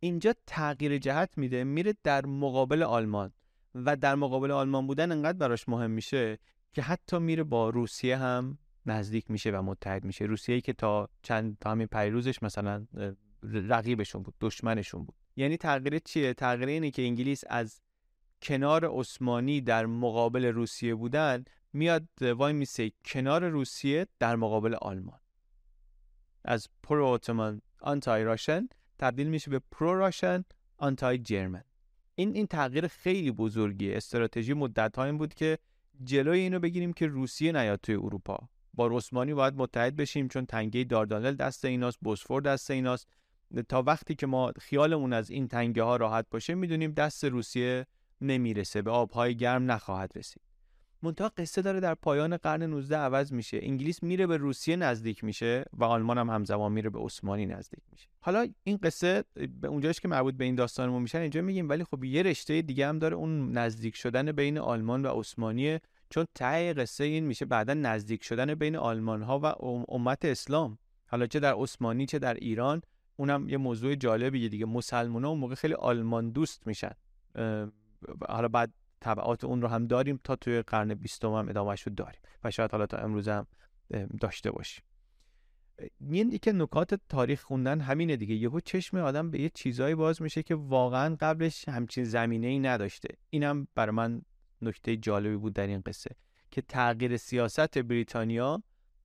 [0.00, 3.32] اینجا تغییر جهت میده میره در مقابل آلمان
[3.74, 6.38] و در مقابل آلمان بودن انقدر براش مهم میشه
[6.72, 10.24] که حتی میره با روسیه هم نزدیک میشه و متحد میشه.
[10.24, 12.86] روسیه که تا چند تا همین پیروزش مثلا
[13.42, 15.14] رقیبشون بود دشمنشون بود.
[15.36, 17.80] یعنی تغییر چیه؟ تغییر اینه که انگلیس از
[18.42, 25.20] کنار عثمانی در مقابل روسیه بودن میاد وای میسه کنار روسیه در مقابل آلمان.
[26.44, 28.68] از pro Ottoman anti Russian
[28.98, 30.44] تبدیل میشه به pro Russian
[30.76, 31.64] anti German
[32.14, 33.96] این این تغییر خیلی بزرگیه.
[33.96, 35.58] استراتژی مدت این بود که
[36.04, 38.48] جلوی اینو بگیریم که روسیه نیاد توی اروپا.
[38.76, 43.08] با عثمانی باید متحد بشیم چون تنگه داردانل دست ایناست بوسفور دست ایناست.
[43.68, 47.86] تا وقتی که ما خیالمون از این تنگه ها راحت باشه می‌دونیم دست روسیه
[48.20, 50.42] نمی‌رسه به آبهای گرم نخواهد رسید.
[51.02, 53.58] منتها قصه داره در پایان قرن 19 عوض میشه.
[53.62, 58.08] انگلیس میره به روسیه نزدیک میشه و آلمان هم همزمان میره به عثمانی نزدیک میشه.
[58.20, 59.24] حالا این قصه
[59.60, 62.88] به اونجاش که مربوط به این داستانمون میشن اینجا میگیم ولی خب یه رشته دیگه
[62.88, 65.78] هم داره اون نزدیک شدن بین آلمان و عثمانی
[66.14, 69.46] چون ته قصه این میشه بعدا نزدیک شدن بین آلمان ها و
[69.88, 70.78] امت اسلام.
[71.06, 72.82] حالا چه در عثمانی چه در ایران
[73.16, 74.66] اونم یه موضوع جالبیه دیگه.
[74.66, 76.92] مسلمان ها اون موقع خیلی آلمان دوست میشن.
[78.28, 82.20] حالا بعد طبعات اون رو هم داریم تا توی قرن بیستم هم ادامهش رو داریم
[82.44, 83.46] و شاید حالا تا امروز هم
[84.20, 84.84] داشته باشیم.
[86.10, 88.34] این که نکات تاریخ خوندن همینه دیگه.
[88.34, 93.08] یهو چشم آدم به یه چیزایی باز میشه که واقعا قبلش همچین زمینه ای نداشته.
[93.30, 94.22] اینم برای من
[94.68, 96.10] نکته جالبی بود در این قصه
[96.50, 98.62] که تغییر سیاست بریتانیا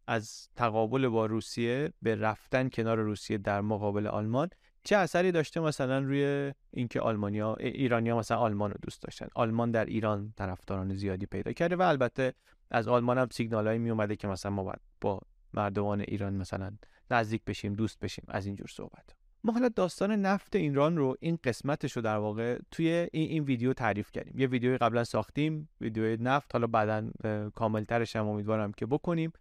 [0.08, 4.50] از تقابل با روسیه به رفتن کنار روسیه در مقابل آلمان
[4.84, 9.86] چه اثری داشته مثلا روی اینکه آلمانیا ایرانیا مثلا آلمان رو دوست داشتن؟ آلمان در
[9.86, 12.34] ایران طرفداران زیادی پیدا کرده و البته
[12.72, 15.22] از آلمان هم سیگنالایی می اومده که مثلا ما با
[15.54, 16.72] مردمان ایران مثلا
[17.12, 21.92] نزدیک بشیم دوست بشیم از اینجور صحبت ما حالا داستان نفت ایران رو این قسمتش
[21.92, 24.40] رو در واقع توی این, این ویدیو تعریف کردیم.
[24.40, 26.56] یه ویدیوی قبلا ساختیم ویدیو نفت.
[26.56, 27.10] حالا بعدا
[27.56, 29.32] کاملترش هم امیدوارم که بکنیم.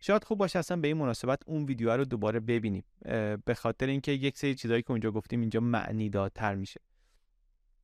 [0.00, 2.84] شاید خوب باشه اصلا به این مناسبت اون ویدیو رو دوباره ببینیم.
[3.44, 6.80] به خاطر اینکه یک سری چیزایی که اونجا گفتیم اینجا معنی دادتر میشه.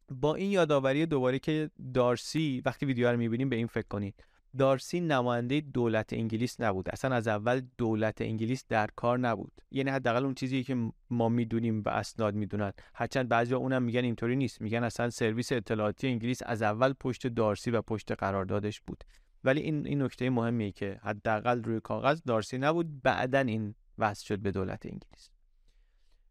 [0.09, 4.25] با این یادآوری دوباره که دارسی وقتی ویدیو رو می‌بینیم به این فکر کنید.
[4.59, 6.89] دارسی نماینده دولت انگلیس نبود.
[6.91, 9.53] اصلا از اول دولت انگلیس در کار نبود.
[9.71, 12.73] یعنی حداقل اون چیزی که ما می‌دونیم و اسناد می‌دونن.
[12.95, 14.61] هرچند بعضیا اونم میگن اینطوری نیست.
[14.61, 19.05] میگن اصلا سرویس اطلاعاتی انگلیس از اول پشت دارسی و پشت قراردادش بود.
[19.45, 23.03] ولی این این نکته مهمیه که حداقل روی کاغذ دارسی نبود.
[23.03, 25.31] بعدا این وصل شد به دولت انگلیس.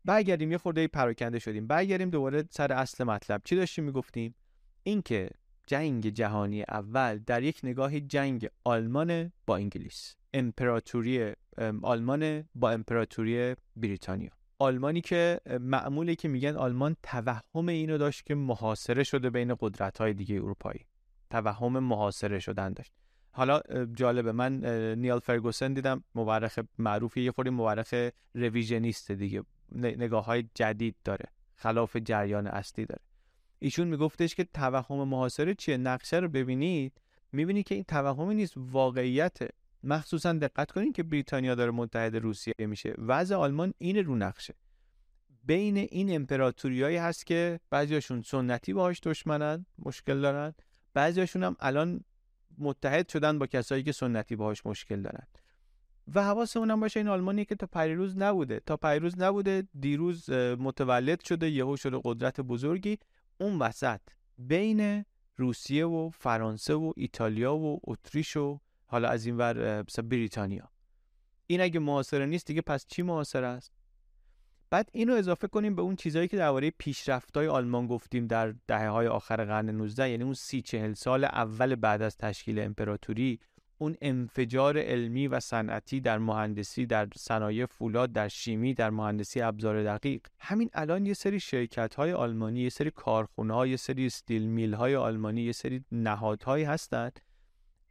[0.05, 0.51] برگردیم.
[0.51, 1.67] یه خورده پراکنده شدیم.
[1.67, 3.41] برگردیم دوباره سر اصل مطلب.
[3.43, 4.35] چی داشتیم می‌گفتیم؟
[4.83, 5.29] اینکه
[5.69, 11.33] جنگ جهانی اول در یک نگاه جنگ آلمان با انگلیس امپراتوری
[11.81, 14.29] آلمان با امپراتوری بریتانیا.
[14.59, 20.13] آلمانی که معمولی که میگن آلمان توهم اینو داشت که محاصره شده بین قدرت های
[20.13, 20.85] دیگه اروپایی.
[21.29, 22.93] توهم محاصره شدن داشت.
[23.31, 23.61] حالا
[23.93, 27.93] جالبه من نیال فرگوسن دیدم مورخ معروفی یه خوری مورخ
[28.33, 29.43] رویژنیست دیگه
[29.75, 33.01] نگاه های جدید داره خلاف جریان اصلی داره.
[33.59, 37.01] ایشون میگفتش که توهم محاصره چیه؟ نقشه رو ببینید.
[37.31, 39.49] می‌بینید که این توهمی نیست واقعیته.
[39.83, 42.93] مخصوصا دقت کنید که بریتانیا داره متحد روسیه میشه.
[42.97, 44.53] وضع آلمان این رو نقشه.
[45.43, 50.53] بین این امپراتوریایی هست که بعضیاشون سنتی باهاش دشمنن مشکل دارن.
[50.93, 52.03] بعضیاشون هم الان
[52.57, 55.27] متحد شدن با کسایی که سنتی باهاش مشکل دارن.
[56.15, 58.59] و حواسمون هم باشه این آلمانی که تا پریروز نبوده.
[58.65, 62.97] تا پریروز نبوده دیروز متولد شده یهو شده قدرت بزرگی.
[63.39, 64.01] اون وسط
[64.37, 70.71] بین روسیه و فرانسه و ایتالیا و اتریش و حالا از این ور بریتانیا.
[71.47, 73.71] این اگه معاصره نیست دیگه پس چی معاصر است؟
[74.69, 79.07] بعد اینو اضافه کنیم به اون چیزهایی که درباره پیشرفت‌های آلمان گفتیم در دهه های
[79.07, 83.39] آخر قرن 19 یعنی اون سی چهل سال اول بعد از تشکیل امپراتوری.
[83.81, 89.83] اون انفجار علمی و صنعتی در مهندسی در صنایع فولاد در شیمی در مهندسی ابزار
[89.83, 90.21] دقیق.
[90.39, 94.95] همین الان یه سری شرکت های آلمانی یه سری کارخونه یه سری استیل میل های
[94.95, 97.19] آلمانی یه سری نهادهایی هستند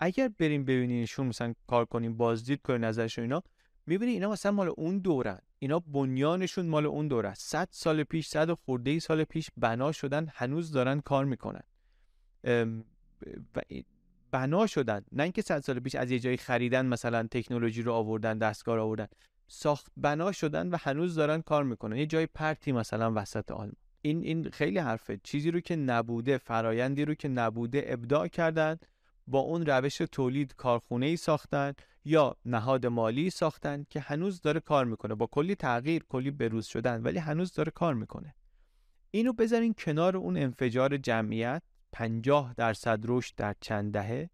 [0.01, 3.43] اگر بریم ببینینشون مثلا کار کنیم بازدید کنیم نظرشون اینا
[3.87, 5.39] می‌بینی اینا مثلا مال اون دورن.
[5.59, 10.73] اینا بنیانشون مال اون دوره 100 سال پیش 100 خورده سال پیش بنا شدن هنوز
[10.73, 11.63] دارن کار می‌کنن.
[14.31, 15.05] بنا شدن.
[15.13, 18.83] نه اینکه 100 سال پیش از یه جایی خریدن مثلا تکنولوژی رو آوردن دستگاه رو
[18.83, 19.09] آوردن.
[19.49, 21.97] ساخت بنا شدن و هنوز دارن کار می‌کنن.
[21.97, 23.77] یه جای پرتی مثلا وسط آلمان.
[24.03, 25.21] این این خیلی حرفه.
[25.23, 28.77] چیزی رو که نبوده فرایندی رو که نبوده ابداع کردن
[29.27, 31.73] با اون روش تولید کارخونه ای ساختن
[32.05, 35.15] یا نهاد مالی ساختن که هنوز داره کار می‌کنه.
[35.15, 38.35] با کلی تغییر کلی بروز شدن ولی هنوز داره کار می‌کنه.
[39.11, 41.63] اینو بذارین کنار اون انفجار جمعیت.
[41.93, 44.31] 50 درصد رشد در چند دهه.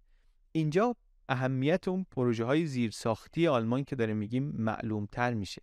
[0.53, 0.97] اینجا
[1.29, 5.63] اهمیت اون پروژه های زیرساختی آلمان که داره میگیم معلوم تر میشه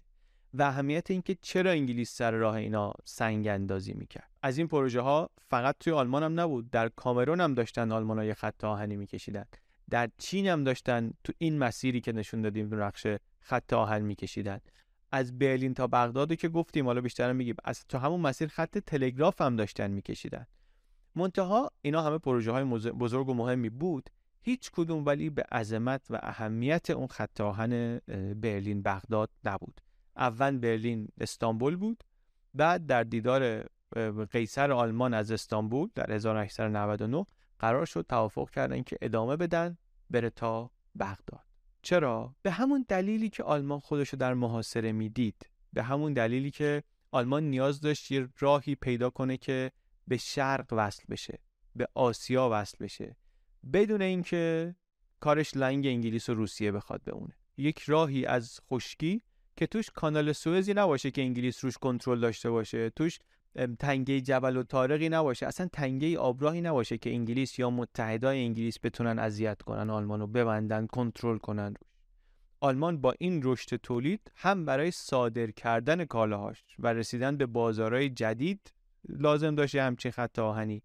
[0.54, 4.30] و اهمیت اینکه چرا انگلیس سر راه اینا سنگ اندازی می‌کرد.
[4.42, 8.34] از این پروژه ها فقط توی آلمان هم نبود در کامرون هم داشتن آلمان های
[8.34, 9.46] خط آهنی میکشیدن.
[9.90, 13.08] در چین هم داشتن تو این مسیری که نشون دادیم رخش
[13.40, 14.60] خط آهن میکشیدن.
[15.12, 19.42] از برلین تا بغداد که گفتیم حالا بیشتر میگیم از تو همون مسیر خط تلگراف
[19.42, 20.48] هم داشتن میکشیدن.
[21.15, 24.10] منتها اینا همه پروژه های بزرگ و مهمی بود.
[24.41, 27.97] هیچ کدوم ولی به عظمت و اهمیت اون خط آهن
[28.41, 29.82] برلین بغداد نبود.
[30.17, 32.04] اول برلین استانبول بود
[32.54, 33.65] بعد در دیدار
[34.32, 37.26] قیصر آلمان از استانبول در 1899
[37.60, 39.78] قرار شد توافق کردن که ادامه بدن
[40.10, 41.45] بره تا بغداد.
[41.82, 45.50] چرا؟ به همون دلیلی که آلمان خودشو در محاصره می‌دید.
[45.74, 49.71] به همون دلیلی که آلمان نیاز داشت یه راهی پیدا کنه که
[50.08, 51.40] به شرق وصل بشه
[51.76, 53.16] به آسیا وصل بشه.
[53.74, 54.76] بدون اینکه
[55.20, 57.34] کارش لنگ انگلیس و روسیه بخواد بمونه.
[57.58, 59.22] یک راهی از خشکی
[59.56, 63.20] که توش کانال سوئزی نباشه که انگلیس روش کنترل داشته باشه توش
[63.80, 65.48] تنگه جبل و تارقی نباشه.
[65.48, 70.88] اصلا تنگه آبراهی نباشه که انگلیس یا متحدای انگلیس بتونن اذیت کنن آلمان رو ببندن
[70.88, 71.74] کنترل کنن
[72.60, 78.74] آلمان با این رشد تولید هم برای صادر کردن کالاهاش و رسیدن به بازارهای جدید
[79.10, 80.84] لازم داشته همچین خط آهنی.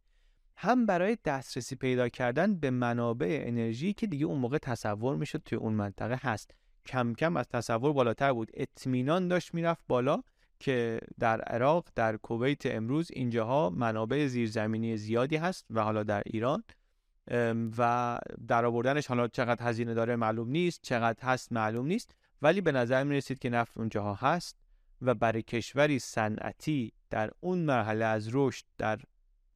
[0.56, 5.58] هم برای دسترسی پیدا کردن به منابع انرژی که دیگه اون موقع تصور می‌شد توی
[5.58, 6.50] اون منطقه هست.
[6.86, 8.50] کم کم از تصور بالاتر بود.
[8.54, 10.22] اطمینان داشت می‌رفت بالا
[10.60, 16.64] که در عراق در کویت امروز اینجاها منابع زیرزمینی زیادی هست و حالا در ایران
[17.78, 22.10] و در آوردنش حالا چقدر هزینه داره معلوم نیست چقدر هست معلوم نیست
[22.42, 24.56] ولی به نظر می رسید که نفت اونجاها هست.
[25.02, 29.00] و برای کشوری صنعتی در اون مرحله از رشد در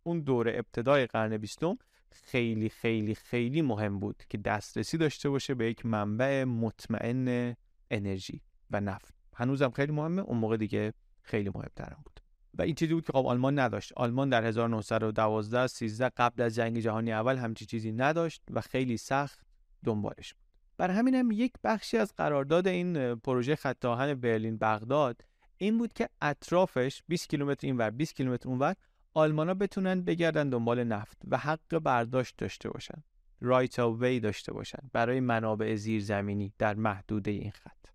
[0.02, 1.78] اون دوره ابتدای قرن بیستم
[2.12, 7.56] خیلی خیلی خیلی مهم بود که دسترسی داشته باشه به یک منبع مطمئن
[7.90, 9.14] انرژی و نفت.
[9.34, 12.20] هنوزم خیلی مهمه اون موقع دیگه خیلی مهمترم بود.
[12.54, 13.92] و این چیزی بود که خب آلمان نداشت.
[13.96, 19.40] آلمان در 1912 13 قبل از جنگ جهانی اول همچی چیزی نداشت و خیلی سخت
[19.84, 20.44] دنبالش بود.
[20.76, 25.22] بر همین هم یک بخشی از قرارداد این پروژه خط آهن برلین بغداد
[25.62, 28.74] این بود که اطرافش 20 کیلومتر اینور 20 کیلومتر اونور
[29.14, 33.02] آلمانا بتونن بگردن دنبال نفت و حق برداشت داشته باشن.
[33.40, 37.86] رایت وی داشته باشن برای منابع زیرزمینی در محدوده این خط.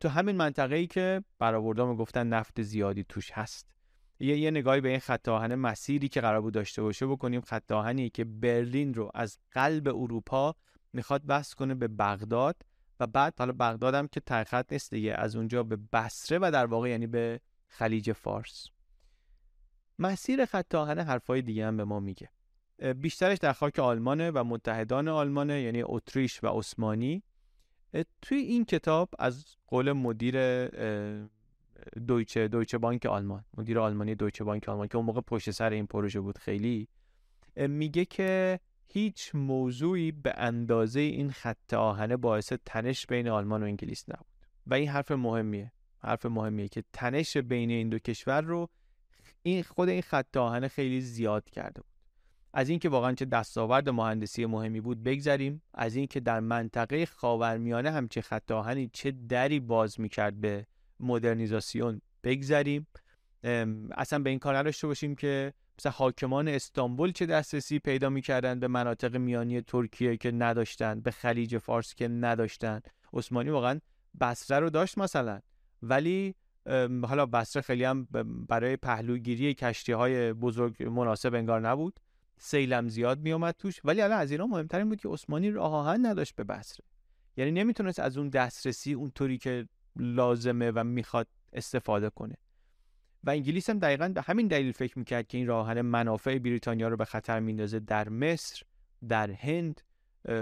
[0.00, 3.74] تو همین منطقه ای که برآوردام گفتن نفت زیادی توش هست.
[4.20, 7.40] یه, یه نگاهی به این خط آهن مسیری که قرار بود داشته باشه بکنیم.
[7.40, 10.54] خط آهنی که برلین رو از قلب اروپا
[10.92, 12.56] می‌خواد بس کنه به بغداد.
[13.02, 16.66] و بعد حالا بغداد هم که ترخط نیست دیگه از اونجا به بصره و در
[16.66, 18.66] واقع یعنی به خلیج فارس.
[19.98, 22.28] مسیر خط آهن حرفای دیگه هم به ما میگه.
[22.96, 27.22] بیشترش در خاک آلمانه و متحدان آلمانه یعنی اتریش و عثمانی.
[28.22, 30.66] توی این کتاب از قول مدیر
[32.06, 35.86] دویچه دویچه بانک آلمان مدیر آلمانی دویچه بانک آلمان که اون موقع پشت سر این
[35.86, 36.88] پروژه بود خیلی
[37.56, 38.60] میگه که
[38.92, 44.26] هیچ موضوعی به اندازه این خط آهنه باعث تنش بین آلمان و انگلیس نبود.
[44.66, 45.72] و این حرف مهمیه.
[45.98, 48.68] حرف مهمیه که تنش بین این دو کشور رو
[49.42, 51.90] این خود این خط آهنه خیلی زیاد کرده بود.
[52.54, 58.08] از اینکه واقعا چه دستاورد مهندسی مهمی بود بگذریم از اینکه در منطقه خاورمیانه هم
[58.08, 60.66] چه خط آهنی چه دری باز می‌کرد به
[61.00, 62.86] مدرنیزاسیون بگذریم
[63.96, 68.68] اصلا به این کار نداشته باشیم که مثلا حاکمان استانبول چه دسترسی پیدا می‌کردن به
[68.68, 72.80] مناطق میانی ترکیه که نداشتن به خلیج فارس که نداشتن
[73.12, 73.80] عثمانی واقعا
[74.20, 75.40] بصره رو داشت مثلا.
[75.82, 76.34] ولی
[77.08, 78.08] حالا بصره خیلی هم
[78.48, 82.00] برای پهلوگیری کشتی های بزرگ مناسب انگار نبود.
[82.38, 83.80] سیلم زیاد میومد توش.
[83.84, 86.86] ولی الان از ایران مهمتر بود که عثمانی راه آهن نداشت به بصره.
[87.36, 92.34] یعنی نمی‌تونست از اون دسترسی اونطوری که لازمه و می‌خواد استفاده کنه.
[93.24, 96.96] و انگلیس هم دقیقا به همین دلیل فکر می‌کرد که این راهن منافع بریتانیا رو
[96.96, 98.62] به خطر میندازه در مصر
[99.08, 99.80] در هند.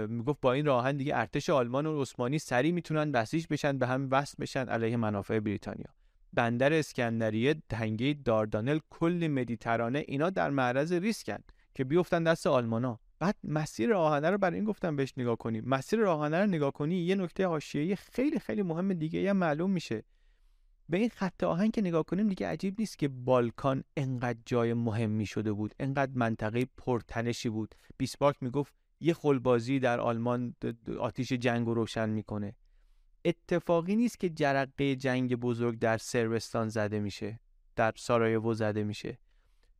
[0.07, 4.07] می‌گفت با این راهن دیگه ارتش آلمان و عثمانی سریع می‌تونن بسیج بشن به هم
[4.11, 5.87] وصل بشن علیه منافع بریتانیا.
[6.33, 11.39] بندر اسکندریه تنگه داردانل کل مدیترانه اینا در معرض ریسکن
[11.75, 12.99] که بیفتن دست آلمانا.
[13.19, 16.95] بعد مسیر راهنه رو برای این گفتم بهش نگاه کنیم مسیر راهنه رو نگاه کنی
[16.95, 20.03] یه نکته حاشیه‌ای خیلی خیلی مهم دیگه یا معلوم میشه.
[20.91, 25.25] به این خط آهن که نگاه کنیم دیگه عجیب نیست که بالکان انقدر جای مهمی
[25.25, 27.75] شده بود انقدر منطقه پرتنشی بود.
[27.97, 30.55] بیسبارک می‌گفت یه خلبازی در آلمان
[30.99, 32.55] آتیش جنگ رو روشن می‌کنه.
[33.25, 37.39] اتفاقی نیست که جرقه جنگ بزرگ در سربستان زده میشه
[37.75, 39.17] در سارایوو زده میشه.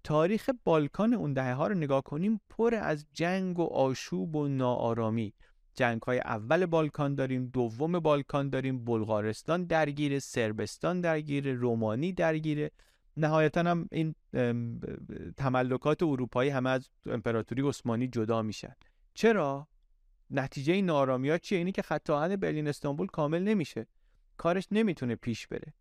[0.04, 5.34] تاریخ بالکان اون دهه ها رو نگاه کنیم پر از جنگ و آشوب و ناآرامی.
[5.76, 12.72] جنگ های اول بالکان داریم دوم بالکان داریم بلغارستان درگیر سربستان درگیر رومانی درگیره.
[13.18, 14.16] نهایتا هم این
[15.38, 18.76] تملکات اروپایی همه از امپراتوری عثمانی جدا میشن.
[19.14, 19.68] چرا؟
[20.30, 23.86] نتیجه این نارامی ها چیه؟ اینی که خط آهن برلین استانبول کامل نمیشه.
[24.38, 25.74] کارش نمی‌تونه پیش بره.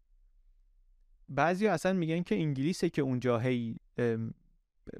[1.29, 3.77] بعضی اصلا میگن که انگلیسه که اونجا هی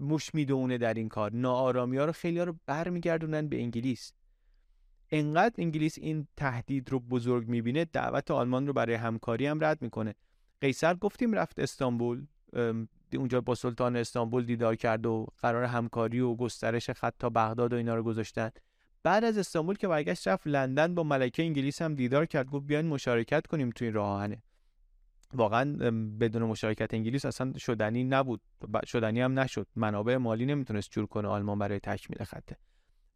[0.01, 1.33] موش می‌دونه در این کار.
[1.33, 4.13] ناآرامی ها رو خیلی ها رو برمیگردونن به انگلیس.
[5.13, 10.15] انقدر انگلیس این تهدید رو بزرگ می‌بینه دعوت آلمان رو برای همکاری هم رد می‌کنه.
[10.61, 12.27] قیصر گفتیم رفت استانبول
[13.13, 17.77] اونجا با سلطان استانبول دیدار کرد و قرار همکاری و گسترش خط تا بغداد و
[17.77, 18.51] اینا رو گذاشتن.
[19.03, 22.87] بعد از استانبول که برگشت رفت لندن با ملکه انگلیس هم دیدار کرد گفت بیاین
[22.87, 24.43] مشارکت کنیم توی این راهانه
[25.35, 25.65] واقعا
[26.21, 28.41] بدون مشارکت انگلیس اصلا شدنی نبود
[28.87, 29.67] شدنی هم نشد.
[29.77, 32.57] منابع مالی نمی‌تونست جور کنه آلمان برای تکمیل خطه.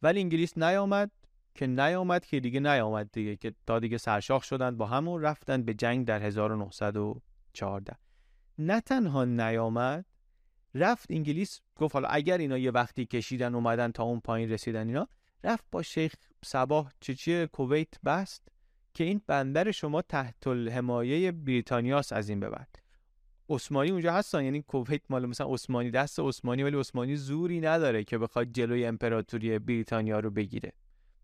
[0.03, 1.11] ولی انگلیس نیامد.
[1.55, 5.75] که نیامد که دیگه نیامد دیگه که تا دیگه سرشاخ شدن با همون رفتن به
[5.75, 7.97] جنگ در 1914
[8.59, 10.05] نه تنها نیامد
[10.75, 15.09] رفت انگلیس گفت حالا اگر اینا یه وقتی کشیدن اومدن تا اون پایین رسیدن اینا
[15.45, 18.49] رفت با شیخ صباح چچی کویت بست
[18.95, 22.69] که این بندر شما تحت الحمایه بریتانیاست از این به بعد.
[23.49, 28.19] عثمانی اونجا هستن یعنی کویت مال مثلا عثمانی دست عثمانی ولی عثمانی زوری نداره که
[28.19, 30.73] بخواد جلوی امپراتوری بریتانیا رو بگیره.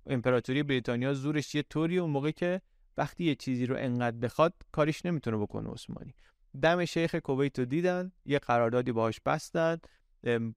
[0.06, 2.60] امپراتوری بریتانیا زورش یه طوری اون موقع که
[2.96, 6.14] وقتی یه چیزی رو انقدر بخواد کاریش نمی‌تونه بکنه عثمانی.
[6.62, 9.78] دم شیخ کویت رو دیدن یه قراردادی باهاش بستن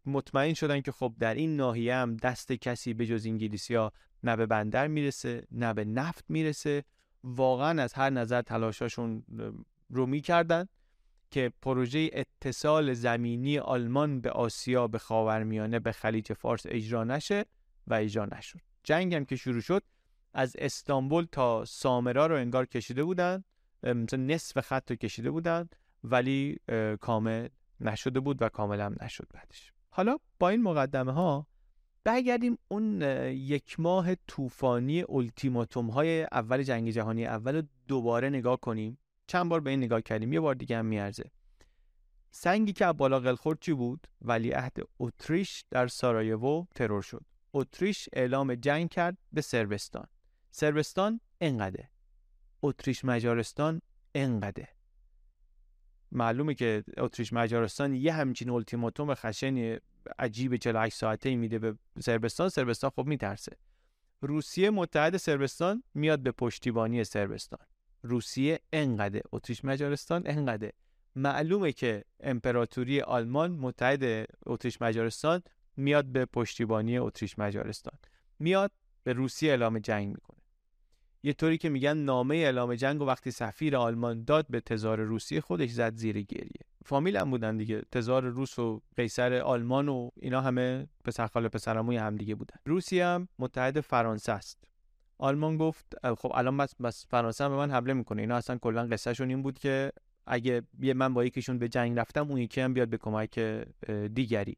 [0.06, 3.91] مطمئن شدن که خب در این ناحیه هم دست کسی به جز انگلیسیا
[4.24, 6.84] نه به بندر می‌رسه نه به نفت می‌رسه.
[7.24, 9.24] واقعا از هر نظر تلاشاشون
[9.89, 10.68] رو می‌کردن
[11.32, 17.46] که پروژه اتصال زمینی آلمان به آسیا به خاورمیانه به خلیج فارس اجرا نشه
[17.88, 18.60] و اجرا نشد.
[18.84, 19.84] جنگ که شروع شد
[20.34, 23.44] از استانبول تا سامرا رو انگار کشیده بودن.
[23.84, 25.70] مثلا نصف خط رو کشیده بودن
[26.04, 26.60] ولی
[27.02, 27.48] کامل
[27.80, 29.74] نشده بود و کامل هم نشد بعدش.
[29.90, 31.48] حالا با این مقدمه ها
[32.04, 38.98] برگردیم اون یک ماه طوفانی التیماتوم های اول جنگ جهانی اول دوباره نگاه کنیم.
[39.28, 41.32] چند بار به این نگاه کردیم یه بار دیگه هم میارزه.
[42.32, 47.26] سنگی که بالا قلخورد چی بود؟ ولیعهد اتریش در سارایوو ترور شد.
[47.54, 50.08] اتریش اعلام جنگ کرد به سربستان.
[50.51, 51.84] سربستان انقدر.
[52.64, 53.82] اتریش مجارستان
[54.16, 54.68] انقدر.
[56.12, 59.78] معلومه که اتریش مجارستان یه همچین التیماتوم خشن
[60.20, 62.49] عجیب 48 ساعته میده به سربستان.
[62.49, 63.58] سربستان خب میترسه.
[64.22, 67.60] روسیه متحد سربستان میاد به پشتیبانی سربستان.
[68.04, 69.22] روسیه انقدر.
[69.32, 70.72] اتریش مجارستان انقدر.
[71.16, 75.43] معلومه که امپراتوری آلمان متحد اتریش مجارستان
[75.78, 77.99] میاد به پشتیبانی اتریش مجارستان.
[78.39, 78.71] میاد
[79.03, 80.38] به روسیه اعلام جنگ می‌کنه.
[81.24, 85.41] یه طوری که میگن نامه اعلام جنگ و وقتی سفیر آلمان داد به تزار روسیه
[85.41, 86.61] خودش زد زیر گریه.
[86.86, 91.97] فامیل هم بودن دیگه تزار روس و قیصر آلمان و اینا همه پسر خاله پسرموی
[91.97, 92.55] هم دیگه بودن.
[92.65, 94.63] روسیه هم متحد فرانسه است.
[95.17, 95.86] آلمان گفت
[96.17, 98.21] خب الان بس, بس فرانسه هم به من حمله می‌کنه.
[98.21, 99.91] اینا اصلا کلا قصهشون این بود که
[100.28, 100.61] اگه
[100.95, 103.39] من با یکیشون به جنگ رفتم اون یکی هم بیاد به کمک
[104.13, 104.57] دیگری.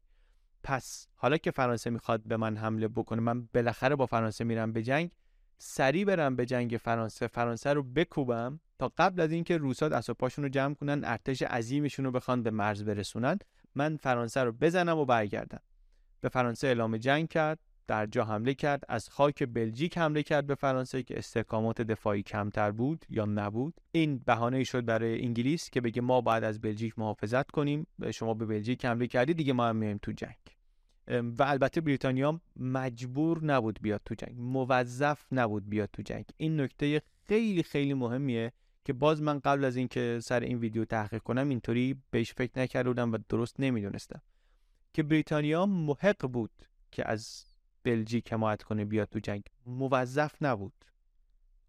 [0.66, 4.82] پس حالا که فرانسه می‌خواد به من حمله بکنه من بالاخره با فرانسه میرم به
[4.82, 5.10] جنگ.
[5.58, 10.14] سریع برم به جنگ فرانسه فرانسه رو بکوبم تا قبل از اینکه روسا دست و
[10.14, 13.38] پاشون رو جمع کنن ارتش عظیمشون رو بخوان به مرز برسونن.
[13.74, 15.60] من فرانسه رو بزنم و برگردم.
[16.20, 20.54] به فرانسه اعلام جنگ کرد در جا حمله کرد از خاک بلژیک حمله کرد به
[20.54, 23.80] فرانسه که استحکامات دفاعی کمتر بود یا نبود.
[23.92, 27.86] این بهانه شد برای انگلیس که بگه ما بعد از بلژیک محافظت کنیم.
[28.14, 30.55] شما به بلژیک حمله کردی دیگه ما هم میایم تو جنگ.
[31.08, 34.34] و البته بریتانیا مجبور نبود بیاد تو جنگ.
[34.40, 36.24] موظف نبود بیاد تو جنگ.
[36.36, 38.52] این نکته خیلی خیلی مهمیه
[38.84, 43.02] که باز من قبل از اینکه سر این ویدیو تحقیق کنم اینطوری بهش فکر نکرده
[43.02, 44.22] و درست نمی‌دونستم.
[44.94, 46.50] که بریتانیا محق بود
[46.92, 47.44] که از
[47.82, 49.42] بلژیک حمایت کنه بیاد تو جنگ.
[49.66, 50.84] موظف نبود.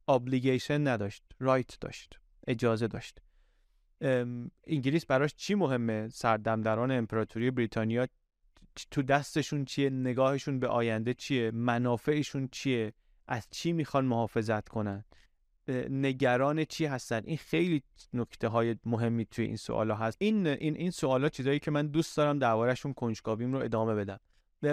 [0.07, 1.23] ابلیگیشن نداشت.
[1.39, 2.19] رایت داشت.
[2.47, 3.19] اجازه داشت.
[4.67, 8.07] انگلیس براش چی مهمه؟ سردمداران امپراتوری بریتانیا
[8.91, 12.93] تو دستشون چیه نگاهشون به آینده چیه منافعشون چیه
[13.27, 15.05] از چی می‌خوان محافظت کنن
[15.89, 20.17] نگران چی هستن؟ این خیلی نکته های مهمی توی این سوالا هست.
[20.19, 24.19] این این این سوالا چیزایی که من دوست دارم دربارهشون کنجکاویم رو ادامه بدم.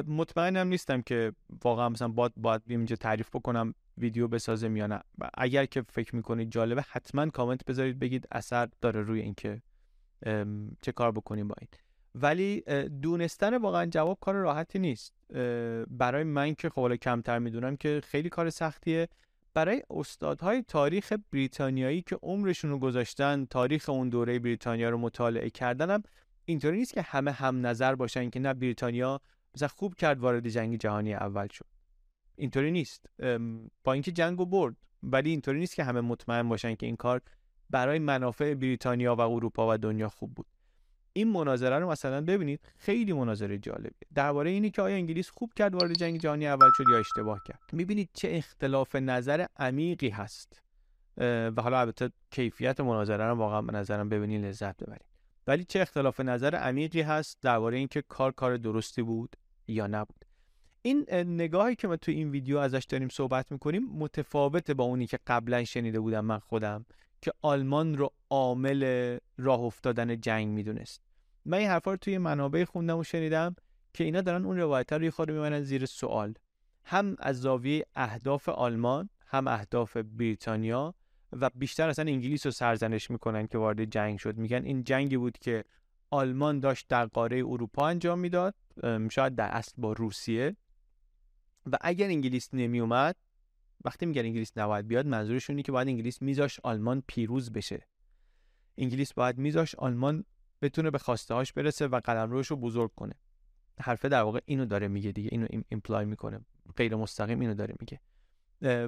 [0.06, 1.32] مطمئنم نیستم که
[1.64, 5.00] واقعا مثلا باید باید اینجا تعریف بکنم ویدیو بسازم یا نه.
[5.34, 9.62] اگر که فکر می‌کنید جالبه حتما کامنت بذارید بگید اثر داره روی اینکه
[10.82, 11.68] چه کار بکنیم با این.
[12.14, 12.60] ولی
[13.02, 15.14] دونستن واقعا جواب کار راحتی نیست.
[15.90, 19.08] برای من که خب کمتر می‌دونم که خیلی کار سختیه.
[19.54, 26.02] برای استادهای تاریخ بریتانیایی که عمرشون رو گذاشتن تاریخ اون دوره بریتانیا رو مطالعه کردنم
[26.44, 29.20] اینطوری نیست که همه هم نظر باشن که نه بریتانیا
[29.54, 31.66] مثلا خوب کرد وارد جنگ جهانی اول شد.
[32.36, 33.06] اینطوری نیست.
[33.84, 37.20] با اینکه جنگ و برد ولی اینطوری نیست که همه مطمئن باشن که این کار
[37.70, 40.46] برای منافع بریتانیا و اروپا و دنیا خوب بود.
[41.16, 45.74] این مناظره رو مثلا ببینید خیلی مناظره جالبه درباره اینی که آیا انگلیس خوب کرد
[45.74, 47.60] وارد جنگ جهانی اول شد یا اشتباه کرد.
[47.72, 50.60] می‌بینید چه اختلاف نظر عمیقی هست.
[51.16, 55.04] و حالا البته کیفیت مناظره رو واقعا به نظرم ببینید لذت ببرید.
[55.46, 59.36] ولی چه اختلاف نظر عمیقی هست درباره اینکه کار کار درستی بود
[59.68, 60.24] یا نبود.
[60.82, 65.18] این نگاهی که ما تو این ویدیو ازش داریم صحبت می‌کنیم متفاوته با اونی که
[65.26, 66.86] قبلا شنیده بودم من خودم.
[67.24, 71.02] که آلمان رو عامل راه افتادن جنگ می‌دونست.
[71.44, 73.56] من این حرفا رو توی منابع خوندم و شنیدم
[73.94, 76.34] که اینا دارن اون روایت رو یه می‌برن زیر سوال.
[76.84, 80.94] هم از زاویه اهداف آلمان هم اهداف بریتانیا
[81.32, 84.36] و بیشتر اصلا انگلیس رو سرزنش می‌کنن که وارد جنگ شد.
[84.36, 85.64] میگن این جنگی بود که
[86.10, 88.54] آلمان داشت در قاره اروپا انجام می‌داد
[89.10, 90.56] شاید در اصل با روسیه.
[91.72, 93.16] و اگر انگلیس نمی اومد
[93.84, 97.86] وقتی میگن انگلیس نباید بیاد منظورشون که باید انگلیس میذاش آلمان پیروز بشه.
[98.78, 100.24] انگلیس باید میذاش آلمان
[100.62, 103.14] بتونه به خواسته هاش برسه و قلمروش رو بزرگ کنه.
[103.80, 106.40] حرفه در واقع اینو داره میگه دیگه اینو imply می‌کنه.
[106.76, 108.00] غیر مستقیم اینو داره میگه.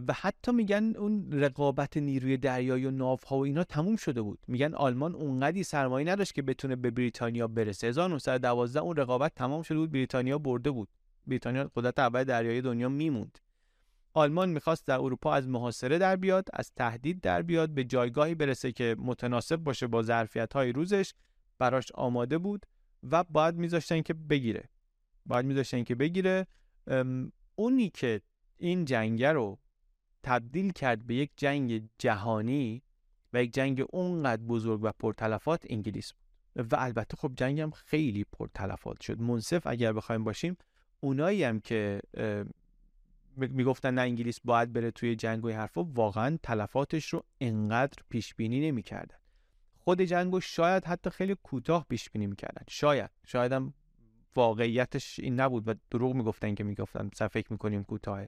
[0.09, 4.39] و حتی میگن اون رقابت نیروی دریایی و ناوها و اینا تموم شده بود.
[4.49, 7.87] میگن آلمان اونقدی سرمایه نداشت که بتونه به بریتانیا برسه.
[7.87, 9.93] 1912 اون رقابت تمام شده بود.
[9.93, 10.89] بریتانیا برده بود.
[11.27, 13.39] بریتانیا قدرت اول دریایی دنیا میموند.
[14.17, 18.73] آلمان می‌خواست در اروپا از محاصره در بیاد از تهدید در بیاد به جایگاهی برسه
[18.73, 21.15] که متناسب باشه با ظرفیت های روزش
[21.59, 22.67] براش آماده بود
[23.03, 24.69] و باید میذاشتن که بگیره.
[25.27, 26.47] باید میذاشتن که بگیره.
[27.55, 28.21] اونی که
[28.57, 29.59] این جنگ رو
[30.23, 32.83] تبدیل کرد به یک جنگ جهانی
[33.33, 36.73] و یک جنگ اونقدر بزرگ و پرتلفات انگلیس بود.
[36.73, 39.21] و البته خب جنگ هم خیلی پرتلفات شد.
[39.21, 40.57] منصف اگر بخوایم باشیم
[41.01, 42.01] اونایی هم که
[43.37, 45.85] می‌گفتن نه انگلیس باید بره توی جنگ و حرفا.
[45.85, 49.17] واقعا تلفاتش رو انقدر پیش بینی نمی‌کردن.
[49.79, 52.63] خود جنگ رو شاید حتی خیلی کوتاه پیش بینی می‌کردن.
[52.69, 53.11] شاید.
[53.27, 53.75] شاید هم
[54.37, 57.11] واقعیتش این نبود و دروغ می‌گفتن که می‌گفتن.
[57.13, 58.25] مثلا فکر می‌کنیم کوتاه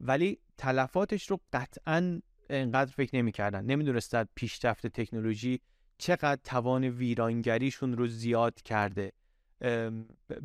[0.00, 3.64] ولی تلفاتش رو قطعا انقدر فکر نمی‌کردن.
[3.64, 5.60] نمی‌دونستن پیشرفت تکنولوژی
[5.98, 9.12] چقدر توان ویرانگریشون رو زیاد کرده.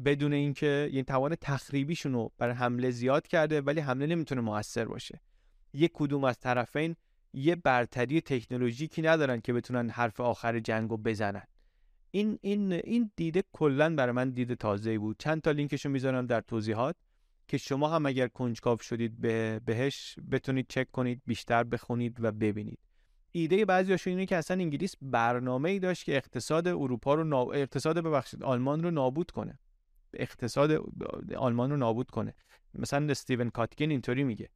[0.06, 5.22] بدون اینکه این توان تخریبیشون رو برای حمله زیاد کرده ولی حمله نمی‌تونه موثر باشه.
[5.74, 6.96] یک کدوم از طرفین
[7.34, 11.44] یه برتری تکنولوژیکی ندارن که بتونن حرف آخر جنگ رو بزنن.
[12.12, 15.16] این این این دیده کلا برای من دیده تازه بود.
[15.20, 16.96] چند تا لینکشو می‌ذارم در توضیحات
[17.48, 22.80] که شما هم اگر کنجکاو شدید به بهش بتونید چک کنید بیشتر بخونید و ببینید.
[23.38, 27.44] ایده بعضیاشون اینه که اصلا انگلیس برنامه ای داشت که اقتصاد اروپا رو نا...
[27.44, 29.60] اقتصاد ببخشید آلمان رو نابود کنه.
[30.14, 30.72] اقتصاد
[31.38, 32.36] آلمان رو نابود کنه.
[32.74, 34.50] مثلا استیون کاتکین اینطوری میگه.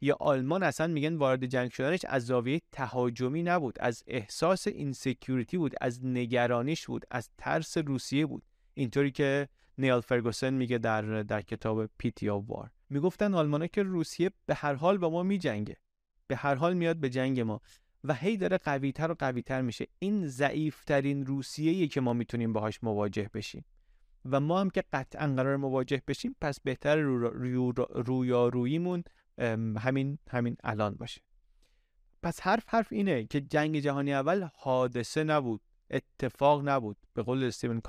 [0.00, 5.74] یا آلمان اصلا میگن وارد جنگ شدنش از زاویه تهاجمی نبود از احساس insecurity بود
[5.80, 8.42] از نگرانیش بود از ترس روسیه بود.
[8.74, 14.30] اینطوری که نیال فرگوسن میگه در در کتاب Pity of War می‌گفتن آلمانا که روسیه
[14.46, 15.76] به هر حال با ما میجنگه.
[16.26, 17.60] به هر حال میاد به جنگ ما.
[18.04, 19.86] و هی داره قویتر و قویتر میشه.
[19.98, 23.64] این ضعیفترین روسیه که ما می‌تونیم باهاش مواجه بشیم.
[24.24, 26.96] و ما هم که قطعا قرار مواجه بشیم پس بهتر
[27.90, 29.04] رویاروییمون
[29.78, 31.20] همین همین الان باشه.
[32.22, 36.96] پس حرف حرف اینه که جنگ جهانی اول حادثه نبود اتفاق نبود.
[37.14, 37.80] به قول استیون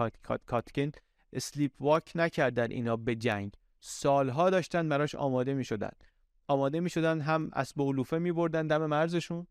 [0.46, 0.92] کاتکین
[1.34, 3.54] اسلیپ واک نکردن اینا به جنگ.
[3.80, 5.92] سالها داشتن براش آماده می شدن
[6.48, 9.48] آماده می شدن هم اسب علوفه می بردن دم مرزشون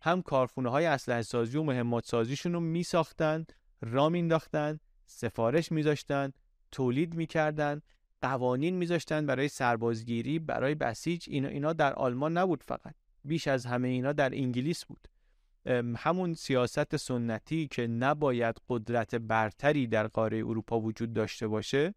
[0.00, 3.46] هم کارخونه های اسلحه سازی و مهمات سازیشون رو می ساختن
[3.82, 6.32] را مینداختن سفارش میذاشتن
[6.72, 7.82] تولید می‌کردن
[8.22, 12.94] قوانین میذاشتن برای سربازگیری برای بسیج اینا اینا در آلمان نبود فقط.
[13.24, 15.08] بیش از همه اینا در انگلیس بود.
[15.96, 21.94] همون سیاست سنتی که نباید قدرت برتری در قاره اروپا وجود داشته باشه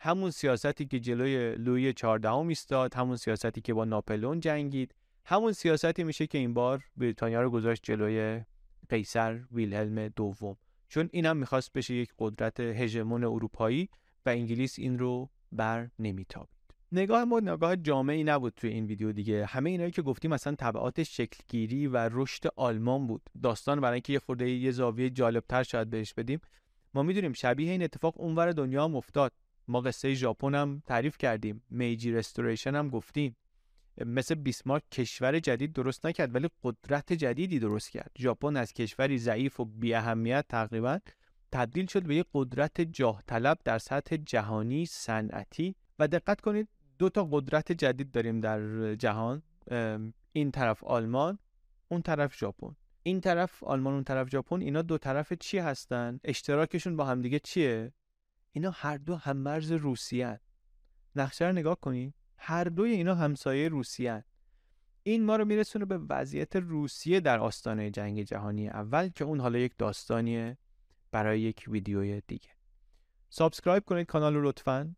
[0.00, 4.94] همون سیاستی که جلوی لویی چهاردهم ایستاد همون سیاستی که با ناپلون جنگید
[5.30, 8.40] همون سیاستی میشه که این بار بریتانیا رو گذاشت جلوی
[8.88, 10.56] قیصر ویلهلم دوم.
[10.88, 13.88] چون اینم می‌خواست بشه یک قدرت هژمون اروپایی
[14.26, 16.58] و انگلیس این رو بر نمیتابید.
[16.92, 19.46] نگاه ما نگاه جامعی نبود توی این ویدیو دیگه.
[19.46, 23.30] همه اینایی که گفتیم مثلا تبعات شکلگیری و رشد آلمان بود.
[23.42, 26.40] داستان برای اینکه یه خورده یه زاویه جالبتر شاید بهش بدیم.
[26.94, 29.32] ما می‌دونیم شبیه این اتفاق اونور دنیا هم افتاد.
[29.68, 31.62] ما قصه ژاپن هم تعریف کردیم.
[31.70, 33.36] میجی رستوریشن هم گفتیم.
[34.06, 38.10] مثل بیسمارک کشور جدید درست نکرد ولی قدرت جدیدی درست کرد.
[38.18, 40.98] ژاپن از کشوری ضعیف و بی اهمیت تقریبا
[41.52, 45.74] تبدیل شد به یک قدرت جاه طلب در سطح جهانی صنعتی.
[45.98, 46.68] و دقت کنید
[46.98, 49.42] دو تا قدرت جدید داریم در جهان
[50.32, 51.38] این طرف آلمان
[51.88, 52.76] اون طرف ژاپن.
[53.02, 57.92] این طرف آلمان اون طرف ژاپن اینا دو طرف چی هستن؟ اشتراکشون با همدیگه چیه؟
[58.52, 60.40] اینا هر دو هم مرز روسیه
[61.16, 64.24] نقشه رو نگاه کنید هر دوی اینا همسایه روسیه
[65.02, 69.58] این ما رو میرسونه به وضعیت روسیه در آستانه جنگ جهانی اول که اون حالا
[69.58, 70.58] یک داستانیه
[71.10, 72.48] برای یک ویدیوی دیگه.
[73.30, 74.94] subscribe کنید کانال رو لطفا.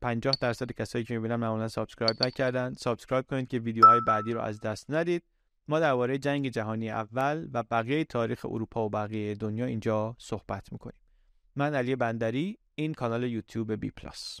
[0.00, 2.72] 50 درصد کسایی که می‌بینن معمولا subscribe نکردن.
[2.72, 5.22] subscribe کنید که ویدیوهای بعدی رو از دست ندید.
[5.68, 11.00] ما درباره جنگ جهانی اول و بقیه تاریخ اروپا و بقیه دنیا اینجا صحبت می‌کنیم.
[11.56, 14.40] من علی بندری این کانال یوتیوب بی پلاس.